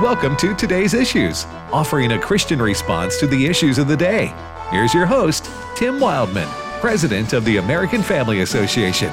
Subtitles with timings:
[0.00, 4.32] Welcome to Today's Issues, offering a Christian response to the issues of the day.
[4.70, 6.46] Here's your host, Tim Wildmon,
[6.80, 9.10] President of the American Family Association.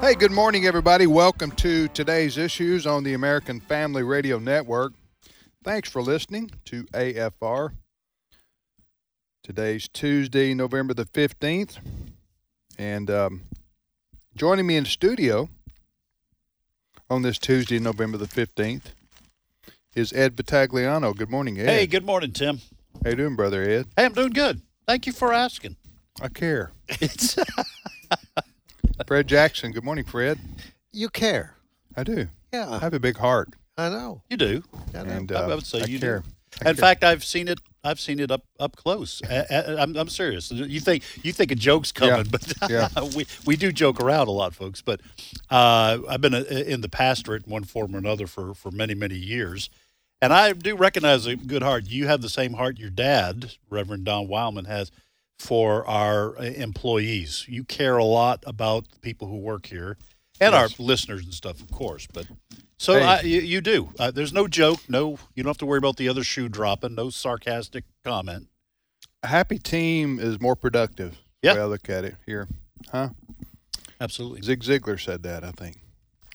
[0.00, 1.06] Hey, good morning, everybody.
[1.06, 4.92] Welcome to today's issues on the American Family Radio Network.
[5.68, 7.72] Thanks for listening to AFR.
[9.42, 11.76] Today's Tuesday, November the 15th.
[12.78, 13.42] And um,
[14.34, 15.50] joining me in studio
[17.10, 18.94] on this Tuesday, November the 15th,
[19.94, 21.14] is Ed Vitagliano.
[21.14, 21.68] Good morning, Ed.
[21.68, 22.62] Hey, good morning, Tim.
[23.04, 23.88] How you doing, brother Ed?
[23.94, 24.62] Hey, I'm doing good.
[24.86, 25.76] Thank you for asking.
[26.18, 26.72] I care.
[26.88, 27.36] It's
[29.06, 29.72] Fred Jackson.
[29.72, 30.38] Good morning, Fred.
[30.92, 31.56] You care.
[31.94, 32.28] I do.
[32.54, 32.70] Yeah.
[32.70, 33.50] I have a big heart.
[33.78, 34.22] I know.
[34.28, 34.62] you do.
[34.94, 35.10] I know.
[35.12, 36.18] And I- I uh, would say I you care.
[36.20, 36.24] do.
[36.66, 36.80] I In care.
[36.82, 37.60] fact, I've seen it.
[37.84, 39.22] I've seen it up up close.
[39.30, 40.50] I, I, I'm, I'm serious.
[40.50, 42.88] You think you think a joke's coming, but Yeah.
[43.16, 44.82] we we do joke around a lot, folks.
[44.82, 45.00] But
[45.50, 48.94] uh, I've been uh in the pastorate in one form or another for for many
[48.94, 49.70] many years,
[50.20, 51.84] and I do recognize a good heart.
[51.86, 54.90] You have the same heart your dad, Reverend Don Wildmon, has
[55.38, 57.44] for our uh, employees.
[57.48, 59.96] You care a lot about the people who work here
[60.40, 60.78] and Yes.
[60.80, 62.08] our listeners and stuff, of course.
[62.12, 62.26] But
[62.78, 63.04] so Hey.
[63.04, 63.90] I, you, you do.
[63.98, 64.80] Uh, there's no joke.
[64.88, 66.94] No, you don't have to worry about the other shoe dropping.
[66.94, 68.48] No sarcastic comment.
[69.22, 71.18] A happy team is more productive.
[71.42, 71.54] Yeah.
[71.54, 72.48] I look at it here.
[72.90, 73.10] Huh?
[74.00, 74.42] Absolutely.
[74.42, 75.76] Zig Ziglar said that, I think.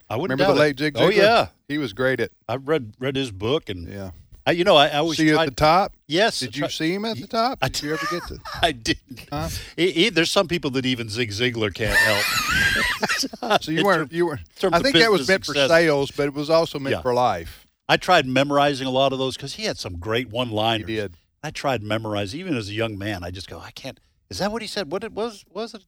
[0.09, 1.02] I wouldn't Remember the late Zig Ziglar?
[1.02, 4.11] Oh yeah, He was great at, I've read read his book, and yeah.
[4.45, 5.44] I, you know, I, I always See you tried.
[5.44, 5.94] at the top?
[6.08, 7.59] yes, Did you see him at the top?
[7.61, 8.39] I Did you ever get to?
[8.61, 9.27] I didn't.
[9.31, 9.47] Huh?
[9.77, 12.25] He- he- there's some people that even Zig Ziglar can't help.
[13.61, 14.39] So you weren't, you were,
[14.71, 17.02] I think that was meant for sales, but it was also meant Yeah.
[17.02, 17.66] for life.
[17.88, 20.88] I tried memorizing a lot of those because he had some great one-liners.
[20.88, 21.16] did.
[21.44, 23.23] I tried memorizing, even as a young man.
[23.23, 23.99] I just go, I can't.
[24.30, 24.91] Is that what he said?
[24.91, 25.45] What it was?
[25.53, 25.83] Was it?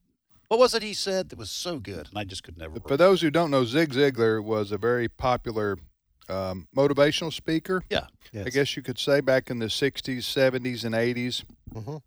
[0.48, 2.08] What was it he said that was so good?
[2.08, 2.70] And I just could never.
[2.74, 2.88] Remember.
[2.88, 5.76] for those who don't know, Zig Ziglar was a very popular
[6.28, 7.82] um, motivational speaker.
[7.90, 8.06] Yeah.
[8.34, 11.44] I guess you could say back in the 60s, 70s, and 80s.
[11.74, 12.02] Mhm.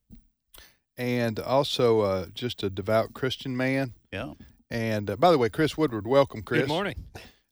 [0.98, 3.94] And also uh, just a devout Christian man.
[4.12, 4.34] Yeah.
[4.70, 6.62] And uh, by the way, Chris Woodward, welcome, Chris.
[6.62, 6.96] Good morning.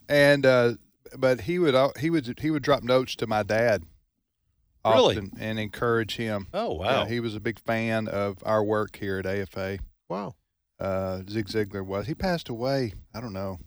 [0.09, 0.73] And uh,
[1.17, 3.83] but he would al- he would he would drop notes to my dad
[4.85, 5.15] Really?
[5.15, 6.47] often and encourage him.
[6.53, 7.05] Oh Yeah, wow.
[7.05, 9.79] he was a big fan of our work here at AFA.
[10.09, 10.35] Wow.
[10.79, 12.05] Uh, Zig Ziglar was.
[12.07, 12.93] He passed away.
[13.15, 13.57] I don't know,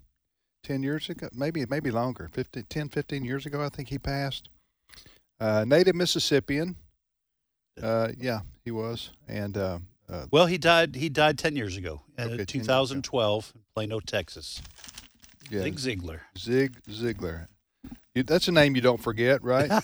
[0.62, 2.28] ten years ago, maybe maybe longer.
[2.32, 4.48] 15, 10, 15 years ago, I think he passed.
[5.40, 6.76] Uh, native Mississippian.
[7.82, 9.78] Uh, yeah, he was, and uh,
[10.10, 10.96] uh, well, he died.
[10.96, 12.60] He died ten years ago, uh, Okay, 10 years ago.
[12.60, 14.60] 2012, Plano, Texas.
[15.50, 16.20] yeah, Zig Ziglar.
[16.36, 17.46] Zig Ziglar.
[18.14, 19.70] You, that's a name you don't forget, right?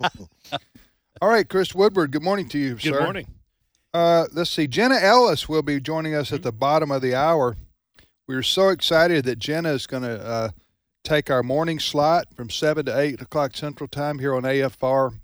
[1.22, 2.10] All right, Chris Woodward.
[2.10, 2.90] Good morning to you, Good sir.
[2.92, 3.26] Good morning.
[3.94, 4.66] Uh, let's see.
[4.66, 7.56] Jenna Ellis will be joining us at the bottom of the hour.
[8.28, 10.48] We're so excited that Jenna is going to uh,
[11.04, 15.20] take our morning slot from 7 to 8 o'clock Central Time here on AFR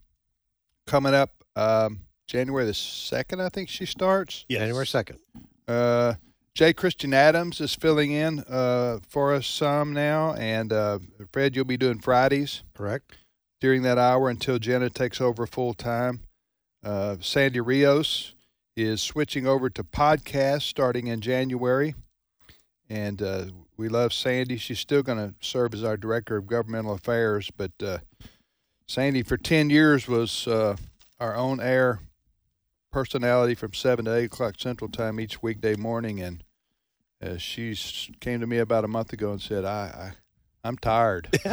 [0.87, 4.45] coming up um, January the 2nd, I think she starts.
[4.49, 4.61] Yes.
[4.61, 5.19] January 2nd.
[5.67, 6.15] Uh,
[6.55, 10.35] Jay Christian Adams is filling in uh, for us some now.
[10.35, 11.01] And uh,
[11.33, 13.17] Fred, you'll be doing Fridays Correct.
[13.61, 16.21] during that hour until Jenna takes over full time.
[16.85, 18.35] Uh, Sandy Rios
[18.77, 21.95] is switching over to podcast starting in January.
[22.93, 23.45] And uh,
[23.79, 24.59] we love Sandy.
[24.59, 27.51] She's still going to serve as our director of governmental affairs.
[27.57, 27.99] But uh,
[28.87, 30.77] Sandy, for 10 years, was uh,
[31.19, 32.01] our own air
[32.91, 36.21] personality from 7 to 8 o'clock Central Time each weekday morning.
[36.21, 36.45] And
[37.25, 37.75] uh, she
[38.21, 40.13] came to me about a month ago and said, I,
[40.63, 41.29] I, I'm tired.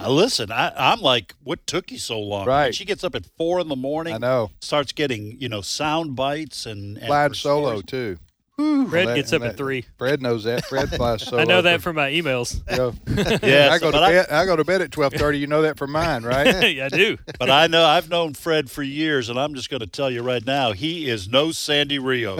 [0.00, 2.46] Uh, listen, I, I'm like, what took you so long?
[2.46, 2.74] Right.
[2.74, 4.14] She gets up at four in the morning.
[4.14, 4.50] I know.
[4.60, 8.18] Starts getting you know sound bites and, and Flying solo, stories.
[8.58, 8.88] Too.
[8.88, 9.84] Fred that- gets up that- at three.
[9.98, 10.64] Fred knows that.
[10.66, 11.42] Fred flies solo.
[11.42, 12.60] I know that from my emails.
[12.70, 12.76] you
[13.24, 14.26] know, Yes, I go to but I- bed.
[14.30, 15.38] I, go to bed at twelve thirty.
[15.38, 16.72] You know that from mine, right?
[16.74, 17.18] yeah, I do.
[17.38, 20.22] But I know I've known Fred for years, and I'm just going to tell you
[20.22, 22.36] right now, he is no Sandy Rio.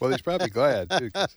[0.00, 1.10] well, he's probably glad too.
[1.10, 1.36] 'cause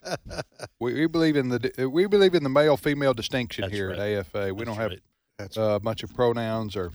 [0.79, 3.99] We, we believe in the we believe in the male female distinction That's here right.
[3.99, 4.53] at AFA.
[4.53, 4.99] We don't have right.
[5.37, 6.91] That's uh, a bunch of pronouns or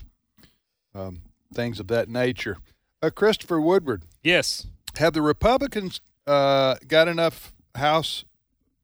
[0.94, 1.22] um,
[1.52, 2.58] things of that nature.
[3.02, 4.66] Uh, Christopher Woodward, Yes.
[4.96, 8.24] have the Republicans uh, got enough House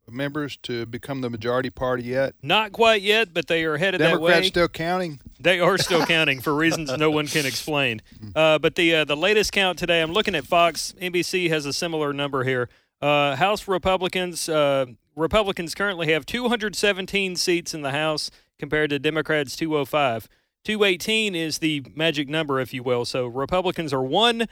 [0.08, 2.34] members to become the majority party yet?
[2.42, 4.30] Not quite yet, but they are headed that way.
[4.30, 5.20] Democrats still counting?
[5.40, 8.02] They are still counting for reasons no one can explain.
[8.34, 10.94] Uh, but the uh, the latest count today, I'm looking at Fox.
[11.00, 12.68] NBC has a similar number here.
[13.00, 14.86] Uh, House Republicans uh,
[15.16, 20.28] Republicans currently have 217 seats in the House compared to Democrats 205.
[20.64, 23.04] 218 is the magic number, if you will.
[23.04, 24.46] So Republicans are one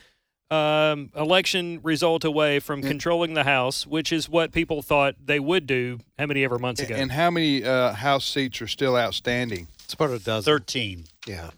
[0.52, 5.66] um, election result away from controlling the House, which is what people thought they would
[5.66, 6.94] do how many ever months ago.
[6.94, 9.68] And how many uh, House seats are still outstanding?
[9.84, 10.44] It's about a dozen.
[10.52, 11.04] Thirteen.
[11.26, 11.50] Yeah.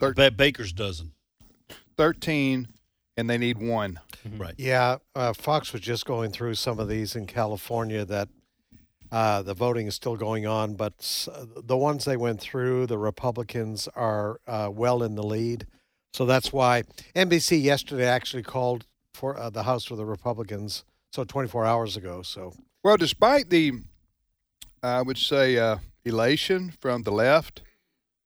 [0.00, 1.12] Ba- Baker's dozen.
[1.96, 2.66] 13,
[3.16, 4.00] and they need one.
[4.36, 4.54] Right.
[4.58, 4.96] Yeah.
[5.14, 8.28] Uh, Fox was just going through some of these in California that
[9.12, 12.98] uh, the voting is still going on, but s- the ones they went through, the
[12.98, 15.66] Republicans are uh, well in the lead.
[16.14, 16.84] So that's why
[17.16, 20.84] NBC yesterday actually called for uh, the House for the Republicans.
[21.10, 22.22] So 24 hours ago.
[22.22, 23.72] So Well, despite the,
[24.80, 27.62] I would say, uh, elation from the left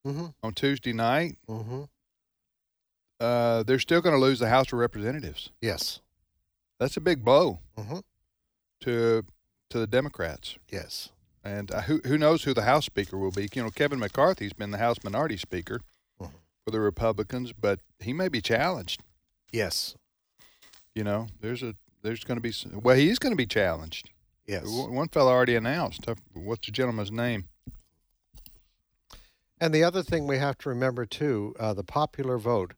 [0.05, 1.83] mm-hmm, on Tuesday night, mm-hmm.
[3.19, 5.49] uh, they're still going to lose the House of Representatives.
[5.59, 5.99] yes,
[6.79, 7.99] That's a big blow mm-hmm.
[8.81, 9.23] to
[9.71, 10.57] to the Democrats.
[10.71, 11.09] yes,
[11.43, 13.49] And uh, who who knows who the House Speaker will be?
[13.51, 15.81] You know, Kevin McCarthy's been the House Minority Speaker.
[16.69, 19.01] For the Republicans, but he may be challenged.
[19.51, 19.95] yes,
[20.93, 21.73] You know, there's a
[22.03, 24.09] there's going to be well, he's going to be challenged.
[24.47, 24.63] yes.
[24.67, 26.05] One fellow already announced.
[26.33, 27.45] What's the gentleman's name?
[29.59, 32.73] And the other thing we have to remember too, uh, the popular vote.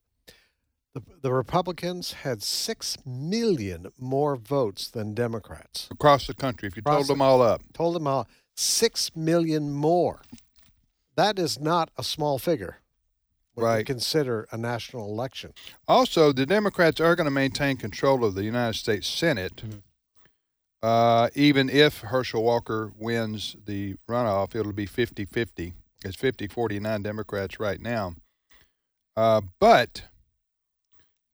[0.96, 5.88] The, the Republicans had six million more votes than Democrats.
[5.92, 7.62] Across the country, if you Across told the- them all up.
[7.74, 10.22] Told them all six million more.
[11.16, 12.78] That is not a small figure.
[13.56, 13.86] Right.
[13.86, 15.53] consider a national election.
[15.88, 19.63] Also, the Democrats are going to maintain control of the United States Senate,
[20.81, 24.56] uh, even if Herschel Walker wins the runoff.
[24.56, 25.74] It'll be 50 50.
[26.03, 28.15] It's 50 49 Democrats right now.
[29.15, 30.04] Uh, but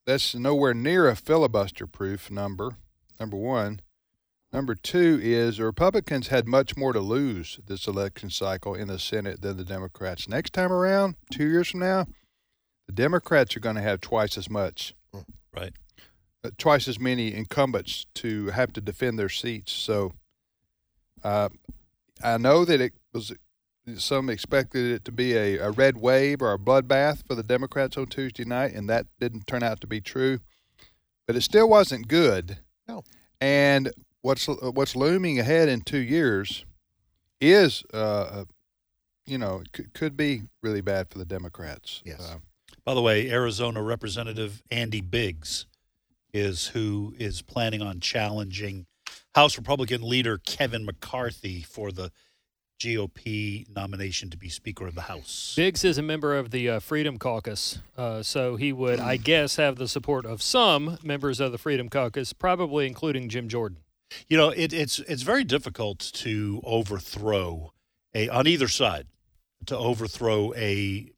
[0.06, 2.78] that's nowhere near a filibuster proof number,
[3.20, 3.82] number one.
[4.54, 8.98] Number two is the Republicans had much more to lose this election cycle in the
[8.98, 10.28] Senate than the Democrats.
[10.30, 12.08] Next time around, two years from now,
[12.88, 14.94] the Democrats are going to have twice as much,
[15.54, 15.74] Right.
[16.46, 19.74] uh, twice as many incumbents to have to defend their seats.
[19.74, 20.14] So
[21.24, 21.50] uh,
[22.24, 23.34] I know that it was
[23.96, 27.98] some expected it to be a, a red wave or a bloodbath for the Democrats
[27.98, 30.40] on Tuesday night, and that didn't turn out to be true.
[31.26, 32.60] But it still wasn't good.
[32.88, 33.04] No.
[33.42, 33.92] And
[34.28, 36.66] what's what's looming ahead in two years
[37.40, 38.46] is, uh, uh,
[39.26, 42.02] you know, could, could be really bad for the Democrats.
[42.04, 42.20] Yes.
[42.20, 42.40] Uh,
[42.84, 45.66] By the way, Arizona Representative Andy Biggs
[46.34, 48.86] is who is planning on challenging
[49.34, 52.12] House Republican leader Kevin McCarthy for the
[52.80, 55.54] GOP nomination to be Speaker of the House.
[55.56, 59.56] Biggs is a member of the uh, Freedom Caucus, uh, so he would, I guess,
[59.56, 63.78] have the support of some members of the Freedom Caucus, probably including Jim Jordan.
[64.28, 67.74] You know, it, it's it's very difficult to overthrow
[68.14, 69.08] a on either side
[69.66, 71.12] to overthrow a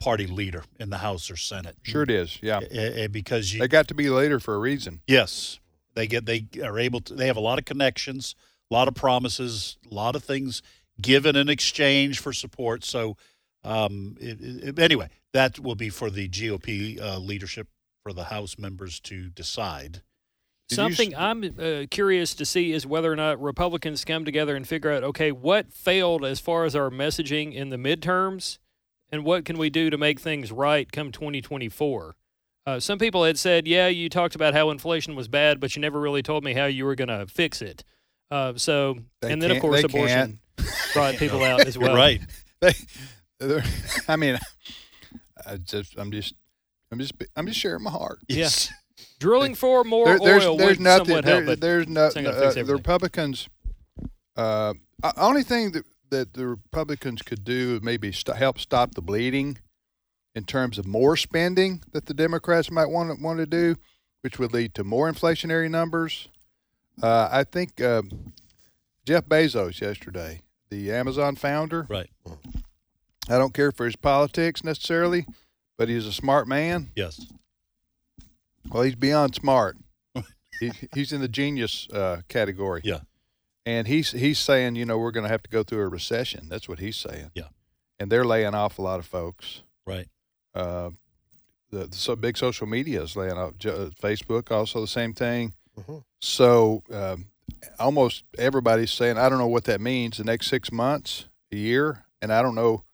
[0.00, 1.76] party leader in the House or Senate.
[1.82, 2.38] sure it is.
[2.42, 2.60] Yeah.
[2.70, 5.00] Eh, eh, because you They got to be later for a reason.
[5.06, 5.60] Yes,
[5.94, 7.14] they get they are able to.
[7.14, 8.34] They have a lot of connections,
[8.70, 10.60] a lot of promises, a lot of things
[11.00, 12.84] given in exchange for support.
[12.84, 13.16] So,
[13.64, 17.68] um, it, it- anyway, that will be for the GOP uh, leadership
[18.02, 20.02] for the House members to decide.
[20.68, 24.24] Did you s- Something I'm uh, curious to see is whether or not Republicans come
[24.24, 28.58] together and figure out, okay, what failed as far as our messaging in the midterms,
[29.10, 32.16] and what can we do to make things right come 2024.
[32.66, 35.82] Uh, some people had said, yeah, you talked about how inflation was bad, but you
[35.82, 37.84] never really told me how you were going to fix it.
[38.30, 40.40] Uh, so, They and then of course they abortion
[40.94, 41.94] brought people out as well.
[41.94, 42.22] right.
[42.60, 42.72] They,
[44.08, 44.38] I mean,
[45.46, 46.32] I just, I'm just,
[46.90, 48.20] I'm just, I'm just sharing my heart.
[48.28, 48.48] Yeah.
[49.24, 51.06] Drilling for more There- there's, oil there's nothing.
[51.06, 52.06] somewhat there- help, there's no.
[52.06, 52.74] uh, the.
[52.74, 53.48] Republicans.
[54.36, 54.74] Uh,
[55.16, 59.56] only thing that that the Republicans could do is maybe st- help stop the bleeding,
[60.34, 63.76] in terms of more spending that the Democrats might want to, want to do,
[64.20, 66.28] which would lead to more inflationary numbers.
[67.02, 68.02] Uh, I think uh,
[69.06, 71.86] Jeff Bezos yesterday, the Amazon founder.
[71.88, 72.10] Right.
[73.28, 75.26] I don't care for his politics necessarily,
[75.78, 76.90] but he's a smart man.
[76.94, 77.26] Yes.
[78.70, 79.76] Well, he's beyond smart.
[80.60, 82.80] he, he's in the genius uh, category.
[82.84, 83.00] Yeah.
[83.66, 86.48] And he's he's saying, you know, we're going to have to go through a recession.
[86.48, 87.30] That's what he's saying.
[87.34, 87.48] Yeah.
[87.98, 89.62] And they're laying off a lot of folks.
[89.86, 90.08] Right.
[90.54, 90.90] Uh,
[91.70, 93.54] the, the so big social media is laying off.
[93.64, 95.54] Uh, Facebook also the same thing.
[95.78, 96.04] Mhm.
[96.20, 97.26] So um,
[97.78, 100.18] almost everybody's saying, I don't know what that means.
[100.18, 102.84] The next six months, a year, and I don't know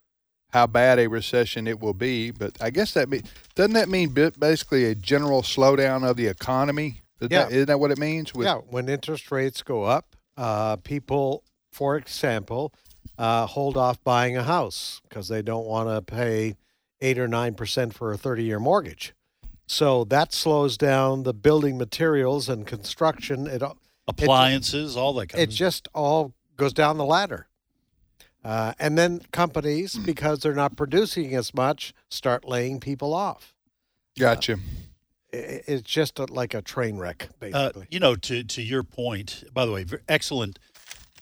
[0.53, 2.31] how bad a recession it will be.
[2.31, 3.23] But I guess that mean,
[3.55, 7.03] doesn't that mean basically a general slowdown of the economy?
[7.21, 7.45] Isn't, Yeah.
[7.45, 8.35] that, isn't that what it means?
[8.35, 12.73] With, yeah, when interest rates go up, uh, people, for example,
[13.19, 16.57] uh, hold off buying a house because they don't want to pay
[17.01, 19.15] eight or nine percent for a 30 year mortgage.
[19.67, 23.47] So that slows down the building materials and construction.
[23.47, 23.63] It
[24.09, 27.47] appliances, all that kind it of just all goes down the ladder.
[28.45, 33.55] Uh, and then companies, because they're not producing as much, start laying people off.
[34.19, 34.55] Gotcha.
[35.33, 37.87] I- It's just a, like a train wreck, Uh, basically.
[37.91, 40.59] you know, to to your point, by the way, excellent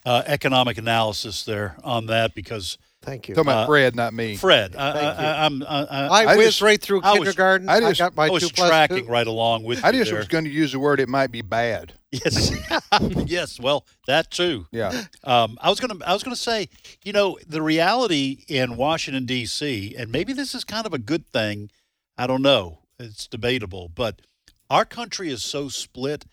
[0.06, 3.34] uh, economic analysis there on that because Thank you.
[3.34, 4.36] Talking about uh, Fred, not me.
[4.36, 5.24] Fred, I, Thank I.
[5.24, 7.68] I, I'm I, I, I, I whizzed just- right through I was- kindergarten.
[7.68, 9.10] I I, just- got my I was two plus tracking two.
[9.10, 10.18] right along with I you just there.
[10.18, 11.94] was going to use the word it might be bad.
[12.10, 12.50] Yes,
[13.26, 13.60] yes.
[13.60, 14.66] Well, that too.
[14.72, 15.02] Yeah.
[15.24, 16.68] Um, I was gonna, I was gonna say,
[17.04, 19.94] you know, the reality in Washington D.C.
[19.96, 21.70] and maybe this is kind of a good thing.
[22.16, 22.78] I don't know.
[22.98, 24.22] It's debatable, but
[24.70, 26.24] our country is so split.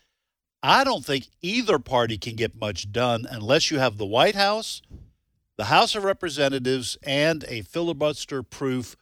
[0.62, 4.80] I don't think either party can get much done unless you have the White House,
[5.56, 8.96] the House of Representatives, and a filibuster-proof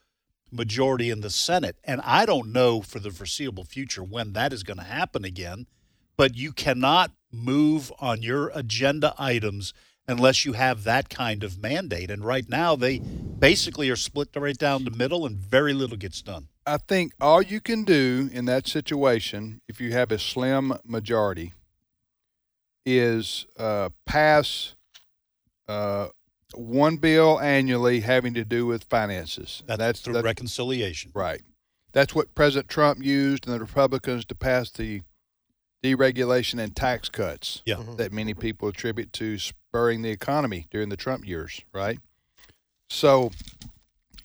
[0.51, 1.77] majority in the Senate.
[1.85, 5.67] And I don't know for the foreseeable future when that is going to happen again
[6.17, 9.75] but you cannot move on your agenda items
[10.07, 12.11] unless you have that kind of mandate.
[12.11, 16.23] And right now, they basically are split right down the middle, and very little gets
[16.23, 16.49] done.
[16.67, 21.53] I think all you can do in that situation, if you have a slim majority,
[22.87, 24.75] is uh, pass
[25.69, 26.09] uh,
[26.59, 29.63] one bill annually having to do with finances.
[29.67, 31.11] That's, through that's reconciliation.
[31.15, 31.43] right.
[31.93, 35.03] That's what President Trump used and the Republicans to pass the
[35.83, 37.77] deregulation and tax cuts Yeah.
[37.77, 37.97] Mhm.
[37.99, 41.99] that many people attribute to spurring the economy during the Trump years, right?
[42.89, 43.31] So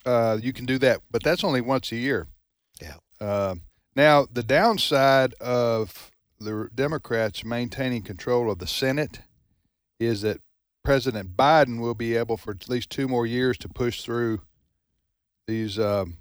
[0.05, 2.27] uh, you can do that, but that's only once a year.
[2.81, 2.95] Yeah.
[3.19, 3.55] Uh,
[3.95, 6.09] now, the downside of
[6.39, 9.19] the Democrats maintaining control of the Senate
[9.99, 10.39] is that
[10.89, 14.41] President Biden will be able, for at least two more years, to push through
[15.45, 16.17] these um,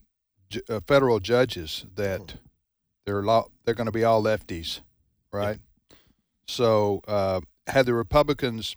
[0.51, 2.35] ju- uh, federal judges that
[3.07, 4.81] they're lo- they're going to be all lefties,
[5.33, 5.59] right?
[6.47, 8.77] So, uh, had the Republicans,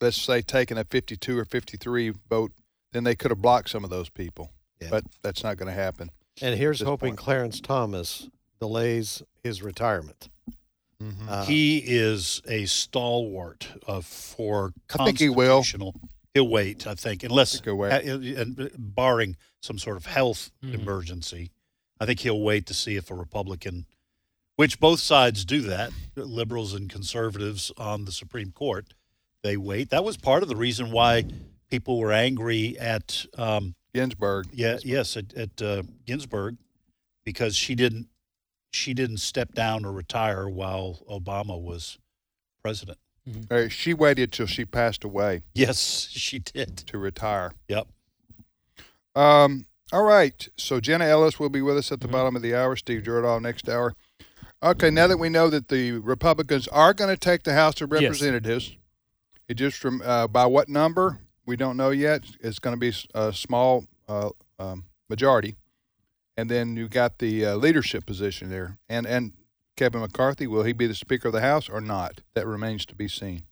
[0.00, 2.52] let's say, taken a 52 or 53 vote,
[2.92, 4.52] then they could have blocked some of those people.
[4.80, 4.90] Yeah.
[4.92, 6.12] But that's not going to happen.
[6.40, 7.18] And here's hoping point.
[7.18, 8.28] Clarence Thomas
[8.60, 10.28] delays his retirement.
[11.28, 15.56] Uh, he is a stalwart of for I think he will.
[15.58, 16.00] constitutional.
[16.32, 17.92] He'll wait, I think, unless think wait.
[17.92, 20.74] uh, and barring some sort of health Mhm.
[20.74, 21.50] emergency.
[22.00, 23.86] I think he'll wait to see if a Republican,
[24.56, 28.92] which both sides do that, liberals and conservatives on the Supreme Court,
[29.42, 29.90] they wait.
[29.90, 31.24] That was part of the reason why
[31.70, 34.48] people were angry at um, Ginsburg.
[34.52, 36.56] yeah, yes, at, at uh, Ginsburg,
[37.24, 38.08] because she didn't
[38.76, 41.98] she didn't step down or retire while Obama was
[42.62, 42.98] president.
[43.50, 46.76] Uh, she waited till she passed away Yes, she did.
[46.86, 47.52] to retire.
[47.68, 47.88] Yep.
[49.14, 50.46] Um, all right.
[50.56, 52.12] So Jenna Ellis will be with us at the Mhm.
[52.12, 52.76] bottom of the hour.
[52.76, 53.94] Steve Jordahl next hour.
[54.62, 54.90] Okay.
[54.90, 58.02] Now that we know that the Republicans are going to take the House of Yes.
[58.02, 58.76] Representatives,
[59.48, 62.24] it just from uh, by what number we don't know yet.
[62.40, 64.30] It's going to be a small uh,
[64.60, 65.56] um, majority,
[66.36, 69.32] and then you got the uh, leadership position there, and and
[69.76, 72.20] Kevin McCarthy will he be the Speaker of the House or not?
[72.34, 73.42] That remains to be seen.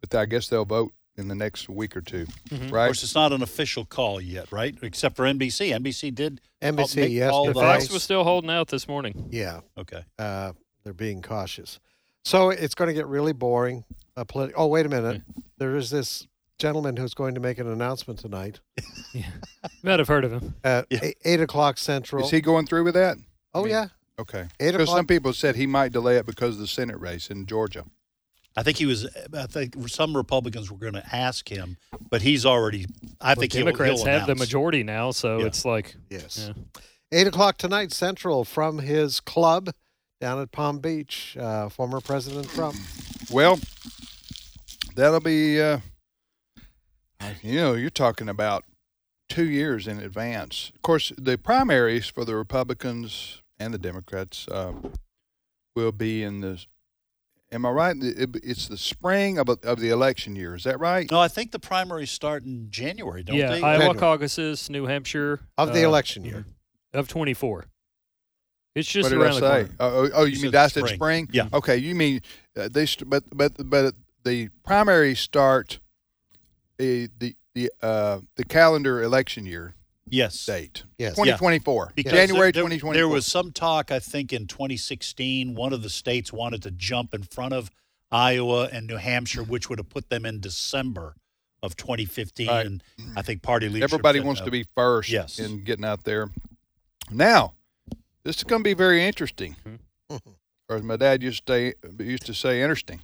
[0.00, 2.64] But I guess they'll vote in the next week or 2 Mhm.
[2.66, 2.86] Of right?
[2.88, 4.76] course, it's not an official call yet, right?
[4.82, 5.70] Except for NBC.
[5.72, 6.40] NBC did.
[6.60, 9.28] NBC make all the- Fox was still holding out this morning.
[9.30, 10.04] yeah, Okay.
[10.18, 11.78] uh, they're being cautious.
[12.24, 13.84] So it's going to get really boring.
[14.16, 15.22] Uh, politi- oh, wait a minute.
[15.58, 16.26] There is this
[16.64, 18.60] gentleman who's going to make an announcement tonight
[19.12, 19.22] You
[19.82, 20.54] might have heard of him.
[20.64, 21.00] at Yeah.
[21.02, 22.24] eight, eight o'clock central.
[22.24, 23.18] Is he going through with that?
[23.52, 23.86] oh, mean- yeah.
[24.18, 24.46] Okay.
[24.60, 27.44] Eight Because some people said he might delay it because of the Senate race in
[27.46, 27.84] Georgia.
[28.56, 29.06] I think he was.
[29.36, 31.76] I think some Republicans were going to ask him,
[32.10, 32.86] but he's already.
[33.20, 35.46] I Well, think he'll- Democrats he'll have the majority now, so Yeah.
[35.46, 36.48] it's like Yes.
[36.48, 36.80] Yeah.
[37.12, 39.70] Eight o'clock tonight central from his club
[40.20, 41.36] down at Palm Beach.
[41.38, 42.76] Uh, former President Trump.
[43.30, 43.58] Well,
[44.94, 45.80] that'll be, uh,
[47.42, 48.64] you know, you're talking about
[49.28, 50.72] two years in advance.
[50.74, 54.92] Of course, the primaries for the Republicans and the Democrats um,
[55.74, 56.64] will be in the.
[57.52, 57.96] Am I right?
[58.00, 60.56] It's the spring of, of the election year.
[60.56, 61.08] Is that right?
[61.10, 63.62] No, I think the primaries start in January, don't yeah, they?
[63.62, 63.98] Iowa January.
[63.98, 66.46] caucuses, New Hampshire Of the uh, election year.
[66.92, 67.66] of twenty four.
[68.74, 69.76] It's just what did around I the say?
[69.76, 69.76] corner.
[69.78, 70.94] Oh, oh, oh, you You mean said I said spring.
[70.96, 71.28] spring?
[71.32, 71.48] Yeah.
[71.52, 72.22] Okay, you mean
[72.56, 72.86] uh, they?
[72.86, 73.94] St- but but but
[74.24, 75.78] the primaries start
[76.80, 79.74] a, the the uh, the calendar election year
[80.08, 80.44] yes.
[80.44, 80.84] date.
[80.98, 81.14] Yes.
[81.14, 81.92] Twenty twenty four.
[81.94, 85.72] Because January there- there- twenty twenty There was some talk, I think, in 2016, one
[85.72, 87.70] of the states wanted to jump in front of
[88.10, 91.16] Iowa and New Hampshire, which would have put them in December
[91.62, 92.66] of 2015, Right.
[92.66, 92.82] and
[93.16, 93.94] I think party leadership.
[93.94, 94.44] Everybody wants no.
[94.44, 95.38] to be first Yes.
[95.38, 96.30] in getting out there.
[97.10, 97.54] Now,
[98.22, 99.56] this is going to be very interesting,
[100.10, 103.00] or as my dad used to say, used to say, interesting.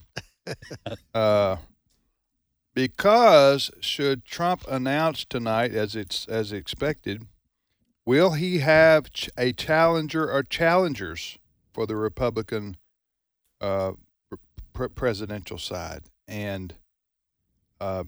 [1.14, 1.56] uh,
[2.74, 7.26] because should Trump announce tonight, as it's as expected,
[8.04, 11.38] will he have ch- a challenger or challengers
[11.72, 12.76] for the Republican
[13.60, 13.92] uh,
[14.72, 16.02] pr- presidential side?
[16.28, 16.74] And
[17.80, 18.04] uh,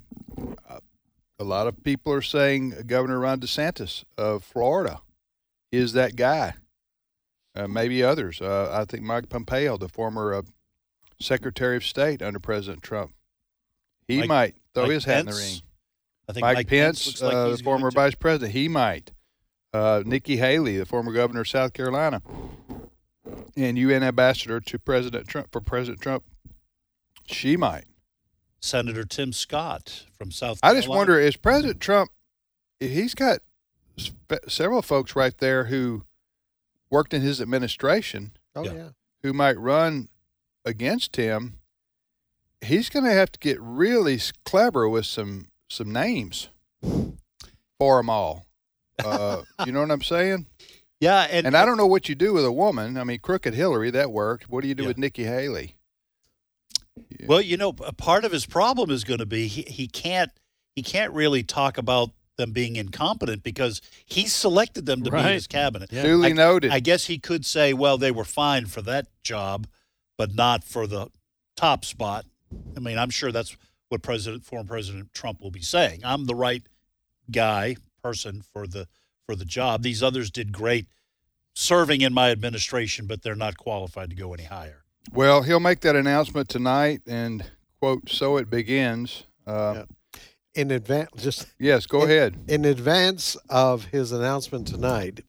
[1.38, 5.00] a lot of people are saying Governor Ron DeSantis of Florida
[5.72, 6.54] is that guy.
[7.54, 8.40] Uh, maybe others.
[8.40, 10.42] Uh, I think Mike Pompeo, the former uh,
[11.20, 13.12] Secretary of State under President Trump,
[14.08, 15.60] he Mike- might throw Mike his hat in the ring.
[16.28, 17.94] I think Mike, Pence, looks like uh, the former going to.
[18.00, 19.12] Vice President, he might.
[19.72, 22.22] Uh, Nikki Haley, the former governor of South Carolina,
[23.56, 26.24] and UN ambassador to President Trump for President Trump,
[27.26, 27.84] she might.
[28.60, 30.60] Senator Tim Scott from South.
[30.62, 32.10] I just wonder is President Trump?
[32.78, 33.40] He's got
[33.96, 36.04] spe- several folks right there who
[36.90, 38.72] worked in his administration Oh Yeah.
[38.74, 38.88] yeah.
[39.22, 40.08] who might run
[40.64, 41.58] against him.
[42.62, 46.48] He's going to have to get really clever with some some names
[47.78, 48.46] for them all.
[49.02, 50.46] Uh, you know what I'm saying?
[51.00, 52.96] Yeah, and, And I don't know what you do with a woman.
[52.96, 54.48] I mean, crooked Hillary that worked.
[54.48, 54.88] What do you do Yeah.
[54.88, 55.76] with Nikki Haley?
[57.26, 60.30] Well, you know, a part of his problem is going to be he, he can't
[60.76, 65.26] he can't really talk about them being incompetent because he selected them to be in
[65.26, 65.90] his cabinet.
[65.90, 66.70] Duly I, noted.
[66.70, 69.66] I guess he could say, well, they were fine for that job,
[70.16, 71.08] but not for the
[71.56, 72.24] top spot.
[72.76, 73.56] I mean, I'm sure that's
[73.88, 76.00] what President former President Trump will be saying.
[76.04, 76.62] I'm the right
[77.30, 78.88] guy, person for the
[79.26, 79.82] for the job.
[79.82, 80.86] These others did great
[81.54, 84.82] serving in my administration, but they're not qualified to go any higher.
[85.12, 87.44] Well, he'll make that announcement tonight, and
[87.80, 89.84] quote, "So it begins." Uh, Yeah.
[90.54, 92.44] In advance, just Yes, go In- ahead.
[92.46, 95.24] in advance of his announcement tonight,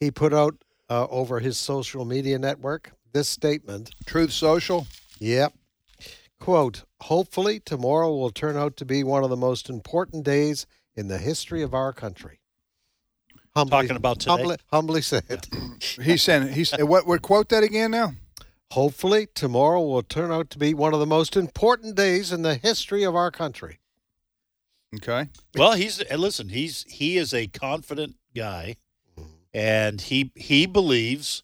[0.00, 3.90] he put out uh, over his social media network this statement.
[4.06, 4.88] Truth Social.
[5.20, 5.54] Yep.
[6.40, 11.06] Quote, hopefully tomorrow will turn out to be one of the most important days in
[11.06, 12.40] the history of our country.
[13.54, 14.30] Humbly, Talking about today?
[14.30, 15.46] Humbly, humbly said.
[16.02, 16.52] He sent.
[16.52, 17.06] He said, "What?
[17.06, 17.20] What?
[17.20, 18.14] Quote that again now."
[18.70, 22.54] Hopefully tomorrow will turn out to be one of the most important days in the
[22.54, 23.80] history of our country.
[24.94, 25.28] Okay.
[25.56, 26.50] Well, he's uh, listen.
[26.50, 28.76] He's he is a confident guy,
[29.18, 29.30] mm-hmm.
[29.52, 31.42] and he he believes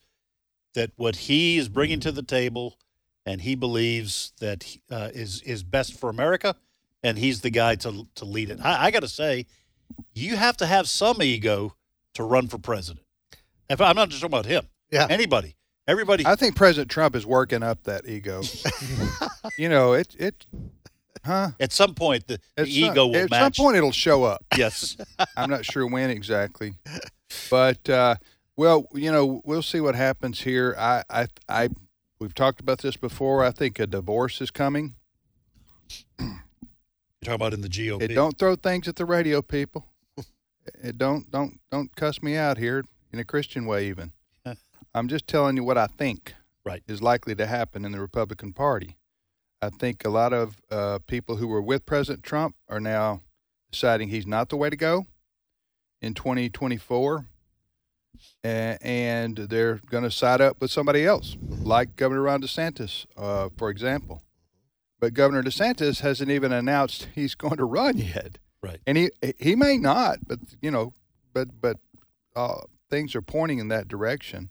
[0.74, 2.78] that what he is bringing to the table,
[3.27, 6.55] and he believes that uh, is is best for America,
[7.03, 8.61] and he's the guy to to lead it.
[8.62, 9.45] I, I got to say,
[10.15, 11.75] you have to have some ego
[12.15, 13.05] to run for president.
[13.69, 15.07] If I'm not just talking about him, Yeah.
[15.11, 15.57] anybody,
[15.89, 16.25] everybody.
[16.25, 18.43] I think President Trump is working up that ego.
[19.59, 20.15] you know, it.
[20.19, 20.47] It.
[21.25, 21.51] Huh.
[21.59, 24.45] at some point, the, the some- ego will At some point, it'll show up.
[24.57, 24.97] yes.
[25.37, 26.75] I'm not sure when exactly,
[27.51, 28.15] but uh,
[28.57, 30.77] well, you know, we'll see what happens here.
[30.79, 31.69] I, I, I,
[32.18, 33.44] we've talked about this before.
[33.44, 34.94] I think a divorce is coming.
[36.18, 36.38] You're
[37.22, 38.02] talking about in the GOP.
[38.02, 39.85] It don't throw things at the radio, people.
[40.83, 43.87] It don't don't don't cuss me out here in a Christian way.
[43.88, 44.12] Even
[44.94, 46.83] I'm just telling you what I think Right.
[46.88, 48.96] is likely to happen in the Republican Party.
[49.62, 53.20] I think a lot of uh, people who were with President Trump are now
[53.70, 55.07] deciding he's not the way to go
[56.02, 57.24] in 2024, a-
[58.44, 63.70] and they're going to side up with somebody else, like Governor Ron DeSantis, uh, for
[63.70, 64.22] example.
[65.00, 68.81] But Governor DeSantis hasn't even announced he's going to run yet, Right.
[68.87, 70.94] and he he may not, but you know,
[71.33, 71.76] but but
[72.35, 74.50] uh, things are pointing in that direction.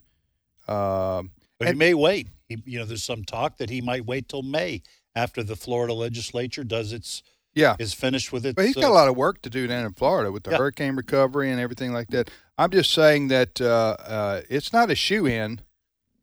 [0.68, 2.28] Um, But he may wait.
[2.48, 4.82] He, you know, there's some talk that he might wait till May
[5.16, 7.24] after the Florida legislature does its
[7.56, 8.56] yeah, is finished with it.
[8.56, 10.52] But he's got uh, a lot of work to do down in Florida with the
[10.52, 10.58] Yeah.
[10.58, 12.30] hurricane recovery and everything like that.
[12.58, 15.62] I'm just saying that uh, uh, it's not a shoe in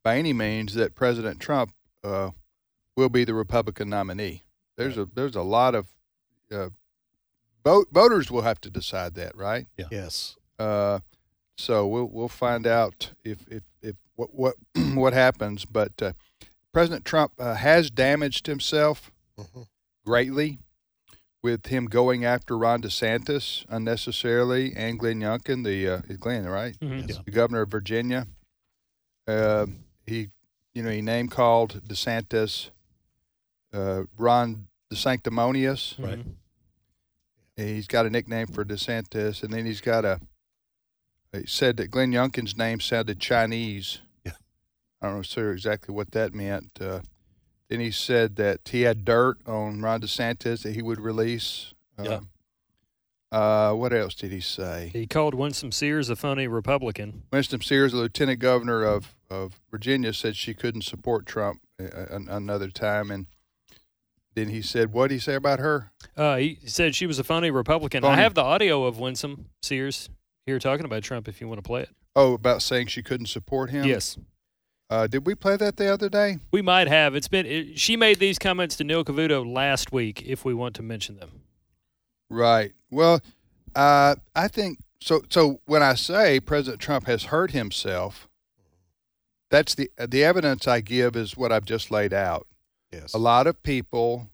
[0.05, 1.73] by any means that President Trump
[2.05, 2.31] uh,
[2.97, 4.43] will be the Republican nominee.
[4.77, 5.89] There's a there's a lot of
[6.51, 6.69] uh,
[7.65, 9.67] vote, voters will have to decide that, right?
[9.77, 9.87] Yeah.
[9.91, 10.37] Yes.
[10.59, 11.01] Uh,
[11.57, 14.55] so we'll we'll find out if if, if what what
[14.95, 15.65] what happens.
[15.65, 16.13] But uh,
[16.73, 19.67] President Trump uh, has damaged himself Mhm.
[20.05, 20.59] greatly
[21.43, 27.09] with him going after Ron DeSantis unnecessarily and Glenn Youngkin, the uh, Glenn right, Mhm.
[27.09, 27.19] Yes.
[27.25, 28.27] the governor of Virginia.
[29.27, 29.67] Uh,
[30.07, 30.31] he
[30.75, 32.71] you know he name called DeSantis
[33.73, 35.99] uh, Ron DeSanctimonious.
[35.99, 36.19] Right.
[36.19, 36.35] Mhm.
[37.57, 40.21] He's got a nickname for DeSantis, and then he's got a.
[41.33, 44.01] He said that Glenn Youngkin's name sounded Chinese.
[44.25, 44.33] Yeah.
[45.01, 46.71] I don't know sir exactly what that meant.
[46.81, 47.01] Uh,
[47.73, 52.21] then he said that he had dirt on Ron DeSantis that he would release Yeah.
[53.31, 54.91] Uh, what else did he say?
[54.93, 57.23] He called Winsome Sears a funny Republican.
[57.33, 62.29] Winsome Sears, the lieutenant governor of, of Virginia, said she couldn't support Trump uh, an-
[62.29, 63.11] another time.
[63.11, 63.25] And
[64.35, 65.93] then he said, what did he say about her?
[66.15, 68.03] Uh, he said she was a funny Republican.
[68.03, 68.17] Phony.
[68.17, 70.11] I have the audio of Winsome Sears
[70.45, 71.91] here talking about Trump if you want to play it.
[72.15, 73.87] Oh, about saying she couldn't support him?
[73.87, 74.19] Yes.
[74.93, 76.37] Uh, did we play that the other day?
[76.51, 77.15] We might have.
[77.15, 80.75] It's been it, she made these comments to Neil Cavuto last week if we want
[80.75, 81.31] to mention them.
[82.29, 82.73] Right.
[82.91, 83.23] Well,
[83.75, 85.23] uh, I think so.
[85.31, 88.29] So when I say President Trump has hurt himself,
[89.51, 92.47] that's the the evidence I give is what I've just laid out.
[92.93, 93.15] Yes.
[93.15, 94.29] A lot of people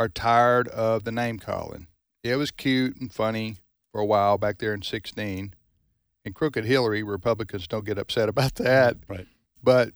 [0.00, 1.86] are tired of the name calling.
[2.24, 3.58] It was cute and funny
[3.92, 5.54] for a while back there in 16.
[6.24, 8.96] And Crooked Hillary, Republicans don't get upset about that.
[9.08, 9.28] Right.
[9.62, 9.90] But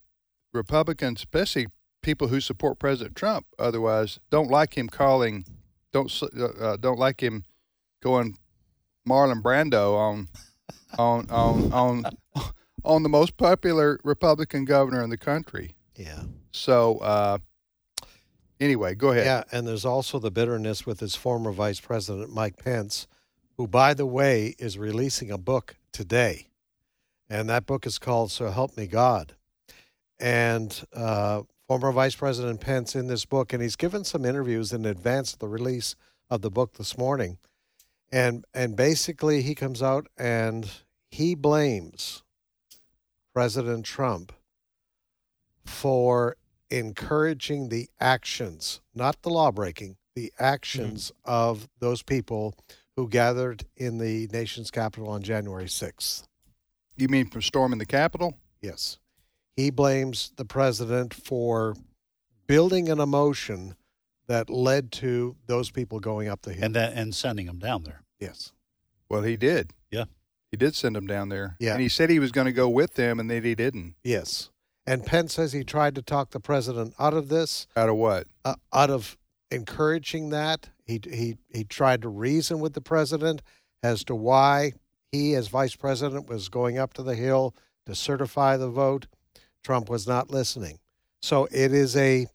[0.52, 1.66] Republicans, especially
[2.02, 5.44] people who support President Trump, otherwise don't like him calling,
[5.92, 7.44] don't uh, uh, don't like him
[8.02, 8.36] going
[9.08, 10.28] Marlon Brando on
[10.98, 12.04] on on on
[12.84, 15.74] on the most popular Republican governor in the country.
[15.96, 16.22] yeah.
[16.52, 17.38] So uh,
[18.60, 19.26] anyway, go ahead.
[19.26, 23.06] Yeah, and there's also the bitterness with his former Vice President Mike Pence,
[23.56, 26.48] who, by the way, is releasing a book today,
[27.28, 29.34] and that book is called "So Help Me God."
[30.20, 34.84] And uh, former Vice President Pence in this book, and he's given some interviews in
[34.84, 35.96] advance of the release
[36.30, 37.38] of the book this morning,
[38.10, 40.70] and and basically he comes out and
[41.10, 42.22] he blames
[43.34, 44.32] President Trump
[45.64, 46.36] for
[46.70, 52.54] encouraging the actions, not the law breaking, the actions of those people
[52.96, 56.24] who gathered in the nation's capital on January 6th.
[56.96, 58.38] You mean from storming the Capitol?
[58.60, 58.98] Yes.
[59.56, 61.76] He blames the president for
[62.46, 63.76] building an emotion
[64.26, 66.64] that led to those people going up the hill.
[66.64, 68.02] And that and sending them down there.
[68.18, 68.52] yes.
[69.08, 69.72] Well, he did.
[69.90, 70.04] Yeah.
[70.50, 71.56] He did send them down there.
[71.60, 71.72] Yeah.
[71.72, 73.94] And he said he was going to go with them, and then he didn't.
[74.02, 74.50] Yes.
[74.86, 77.66] And Pence says he tried to talk the president out of this.
[77.76, 78.26] Out of what?
[78.44, 79.16] uh, out of
[79.50, 83.42] encouraging that, he he he tried to reason with the president
[83.82, 84.72] as to why
[85.12, 87.54] he, as vice president, was going up to the hill
[87.86, 89.06] to certify the vote.
[89.64, 90.78] Trump was not listening.
[91.20, 92.26] So it is a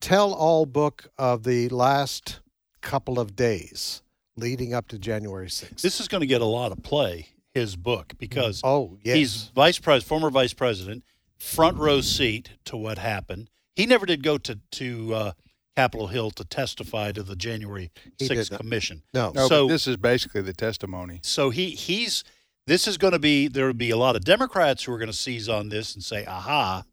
[0.00, 2.40] tell-all book of the last
[2.80, 4.02] couple of days
[4.36, 5.80] leading up to January 6th.
[5.82, 7.28] This is going to get a lot of play.
[7.52, 11.02] His book because oh yes, he's vice pres, former vice president,
[11.38, 13.48] front row seat to what happened.
[13.74, 15.32] He never did go to to uh,
[15.74, 19.04] Capitol Hill to testify to the January sixth commission.
[19.14, 21.20] no, No, So- but this is basically the testimony.
[21.22, 22.24] So he he's
[22.66, 25.10] this is going to be there will be a lot of Democrats who are going
[25.10, 26.84] to seize on this and say, "Aha!"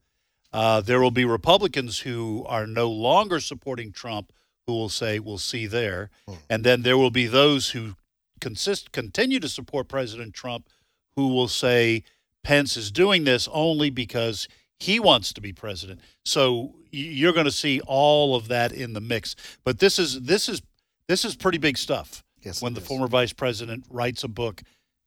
[0.51, 4.31] Uh, there will be Republicans who are no longer supporting Trump
[4.67, 6.09] who will say, "We'll see there,"
[6.49, 7.95] and then there will be those who
[8.39, 10.67] consist continue to support President Trump
[11.15, 12.03] who will say
[12.43, 14.47] Pence is doing this only because
[14.79, 16.01] he wants to be president.
[16.25, 19.35] So you're going to see all of that in the mix.
[19.63, 20.61] But this is this is
[21.07, 22.87] this is pretty big stuff Yes, when the is.
[22.87, 24.61] former vice president writes a book,